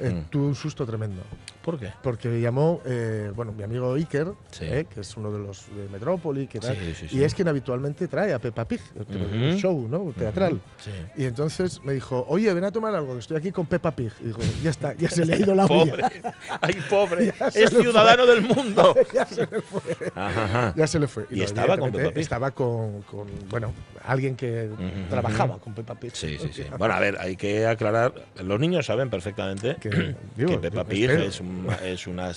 [0.00, 0.22] eh, Ujú.
[0.30, 1.22] tuve un susto tremendo.
[1.62, 1.92] ¿Por qué?
[2.02, 4.64] Porque llamó, eh, bueno, mi amigo Iker, Sí.
[4.64, 7.48] eh, que es uno de los de Metrópoli, que tal, Sí, sí, y es quien
[7.48, 9.58] habitualmente trae a Peppa Pig, el Ujú.
[9.58, 10.12] show ¿no?
[10.16, 10.60] teatral.
[10.78, 10.90] Sí.
[11.16, 14.10] Y entonces me dijo, oye, ven a tomar algo, que estoy aquí con Peppa Pig.
[14.20, 15.92] Y digo, ya está, ya se le ha ido la olla.
[15.92, 16.04] Pobre.
[16.62, 17.34] Ay, pobre.
[17.54, 18.94] Es ciudadano del mundo.
[19.14, 19.80] ya se le fue.
[20.14, 20.74] Ajá, ajá.
[20.76, 21.26] Ya se le fue.
[21.30, 22.22] ¿Y no, estaba con Peppa Pig?
[22.22, 23.72] Estaba con, con, bueno,
[24.04, 24.70] alguien que
[25.10, 26.12] trabajaba con Peppa Pig.
[26.14, 26.64] Sí, sí, sí.
[26.78, 28.14] Bueno, a ver, hay que aclarar.
[28.42, 32.32] Los niños saben perfectamente que, Que, digo, Peppa Pig es, un- es una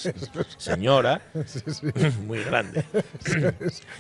[0.57, 1.87] señora Sí, sí.
[2.25, 2.83] muy grande.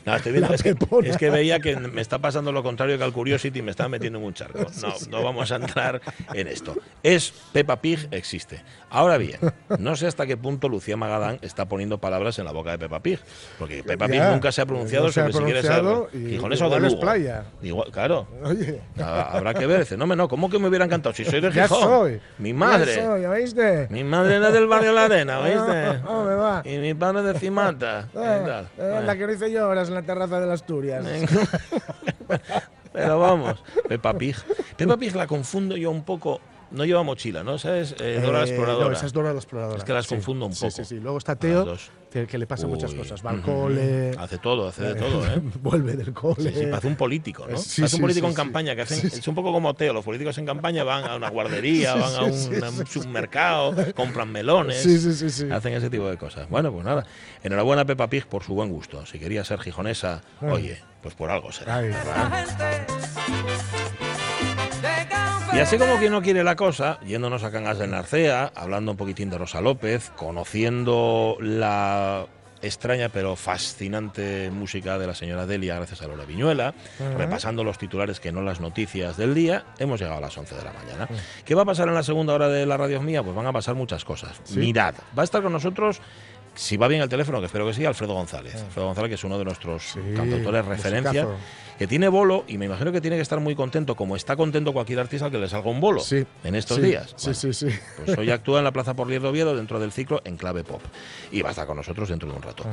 [0.05, 1.07] No, estoy viendo, es, que, pepona.
[1.09, 4.19] es que veía que me está pasando lo contrario que al Curiosity me está metiendo
[4.19, 4.59] en un charco.
[4.81, 6.01] No, no vamos a entrar
[6.33, 6.75] en esto.
[7.01, 8.61] Es Peppa Pig existe.
[8.89, 9.39] Ahora bien,
[9.79, 12.99] no sé hasta qué punto Lucía Magadán está poniendo palabras en la boca de Peppa
[13.01, 13.19] Pig.
[13.57, 15.71] Porque Peppa Pig Ya, nunca se ha pronunciado no se ha sobre si quiere ser
[15.81, 16.99] pronunciado y o de Lugo.
[17.01, 17.43] playa.
[17.61, 18.27] Igual, claro.
[18.43, 19.79] Oye, Habrá que ver.
[19.81, 21.13] Dice, no, me no, ¿cómo que me hubiera encantado?
[21.15, 21.81] Si soy de Gijón.
[21.81, 22.21] soy.
[22.37, 22.95] Mi madre.
[22.95, 23.22] Ya
[23.89, 26.01] Mi madre era del barrio La Arena, ¿oíste?
[26.07, 26.61] Ah, me va.
[26.65, 28.07] Y mi padre de Cimata.
[28.13, 30.61] ¿Qué Eh, eh, la que lo hice yo ahora es en la terraza de las
[30.61, 31.05] Asturias.
[32.93, 34.35] Pero vamos, Peppa Pig.
[34.77, 36.39] Peppa Pig la confundo yo un poco
[36.71, 37.55] no lleva mochila, ¿no?
[37.55, 38.85] Esa es eh, Dora la Eh, exploradora.
[38.87, 39.77] No, esa es Dora la exploradora.
[39.77, 40.15] Es que las Sí.
[40.15, 40.71] confundo un Sí, poco.
[40.71, 40.99] sí, sí.
[40.99, 41.75] Luego está Teo.
[42.13, 43.25] Que, que le pasa muchas Uy, cosas.
[43.25, 44.11] Va al cole.
[44.19, 45.41] Hace todo, hace de eh, todo, ¿eh?
[45.61, 46.35] Vuelve del cole.
[46.51, 47.57] Sí, sí, parece un político, ¿no?
[47.57, 48.41] Sí, parece un político sí, en sí.
[48.43, 49.19] campaña, que hacen, Sí, sí.
[49.19, 52.15] es un poco como Teo, los políticos en campaña van a una guardería, Sí, van
[52.15, 52.93] a un, sí, sí, a un sí.
[52.93, 55.49] supermercado, compran melones, Sí, sí, sí, sí.
[55.51, 56.47] hacen ese tipo de cosas.
[56.49, 57.03] Bueno, pues nada,
[57.43, 59.05] enhorabuena a Peppa Pig por su buen gusto.
[59.07, 60.49] Si quería ser gijonesa, Ay.
[60.51, 61.77] oye, pues por algo será.
[61.77, 61.91] Ay,
[65.53, 68.97] Y así como quien no quiere la cosa, yéndonos a Cangas de Narcea, hablando un
[68.97, 72.25] poquitín de Rosa López, conociendo la
[72.63, 76.73] extraña pero fascinante música de la señora Delia gracias a Lola Viñuela,
[77.17, 80.63] repasando los titulares que no las noticias del día, hemos llegado a las 11 de
[80.63, 81.07] la mañana.
[81.45, 83.21] ¿Qué va a pasar en la segunda hora de la radio mía?
[83.21, 84.41] Pues van a pasar muchas cosas.
[84.45, 84.59] Sí.
[84.59, 86.01] Mirad, va a estar con nosotros
[86.55, 88.55] si va bien el teléfono, que espero que sí, Alfredo González.
[88.55, 91.27] Alfredo González, que es uno de nuestros cantautores referencia,
[91.77, 94.73] que tiene bolo y me imagino que tiene que estar muy contento, como está contento
[94.73, 97.13] cualquier artista al que le salga un bolo Sí, en estos días.
[97.15, 97.67] Sí, sí, sí.
[98.05, 100.81] Pues hoy actúa en la Plaza Porlier de Oviedo dentro del ciclo en clave pop.
[101.31, 102.65] Y va a estar con nosotros dentro de un rato.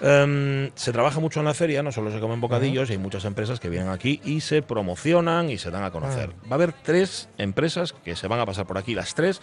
[0.00, 3.24] Em, se trabaja mucho en la feria, no solo se comen bocadillos, y hay muchas
[3.24, 6.30] empresas que vienen aquí y se promocionan y se dan a conocer.
[6.46, 9.40] Va a haber tres empresas que se van a pasar por aquí, las tres.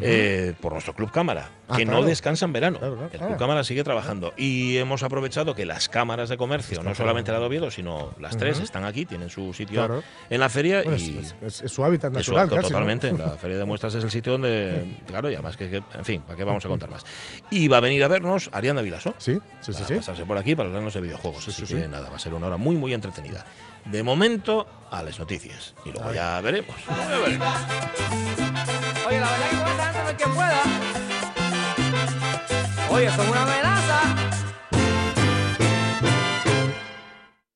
[0.00, 2.00] Eh, por nuestro Club Cámara, Ah, que claro.
[2.00, 2.78] no descansa en verano.
[2.78, 3.10] Claro, claro.
[3.12, 3.36] El Club Ah.
[3.38, 7.46] Cámara sigue trabajando y hemos aprovechado que las cámaras de comercio, no solamente la de
[7.46, 11.34] Oviedo, sino las tres, están aquí, tienen su sitio en la feria Bueno, y es,
[11.42, 12.68] es- es su hábitat es su natural, acto, casi, ¿no?
[12.78, 13.12] totalmente.
[13.12, 16.20] La feria de muestras es el sitio donde, claro, y además que, que- en fin,
[16.22, 17.04] ¿para qué vamos a contar más?
[17.50, 19.14] Y va a venir a vernos Ariana Vilaso.
[19.18, 19.84] Sí, sí, sí.
[19.86, 19.94] Sí.
[19.94, 21.46] pasarse por aquí para hablarnos de videojuegos.
[21.48, 21.88] Así sí, que sí.
[21.88, 23.44] nada, va a ser una hora muy, muy entretenida.
[23.86, 25.74] De momento, a las noticias.
[25.84, 26.74] Y luego ya veremos.
[26.88, 28.83] Ya veremos.
[29.06, 30.62] Oye, la verdad que con esta gente no hay quien pueda.
[32.90, 34.23] Oye, son una verdad.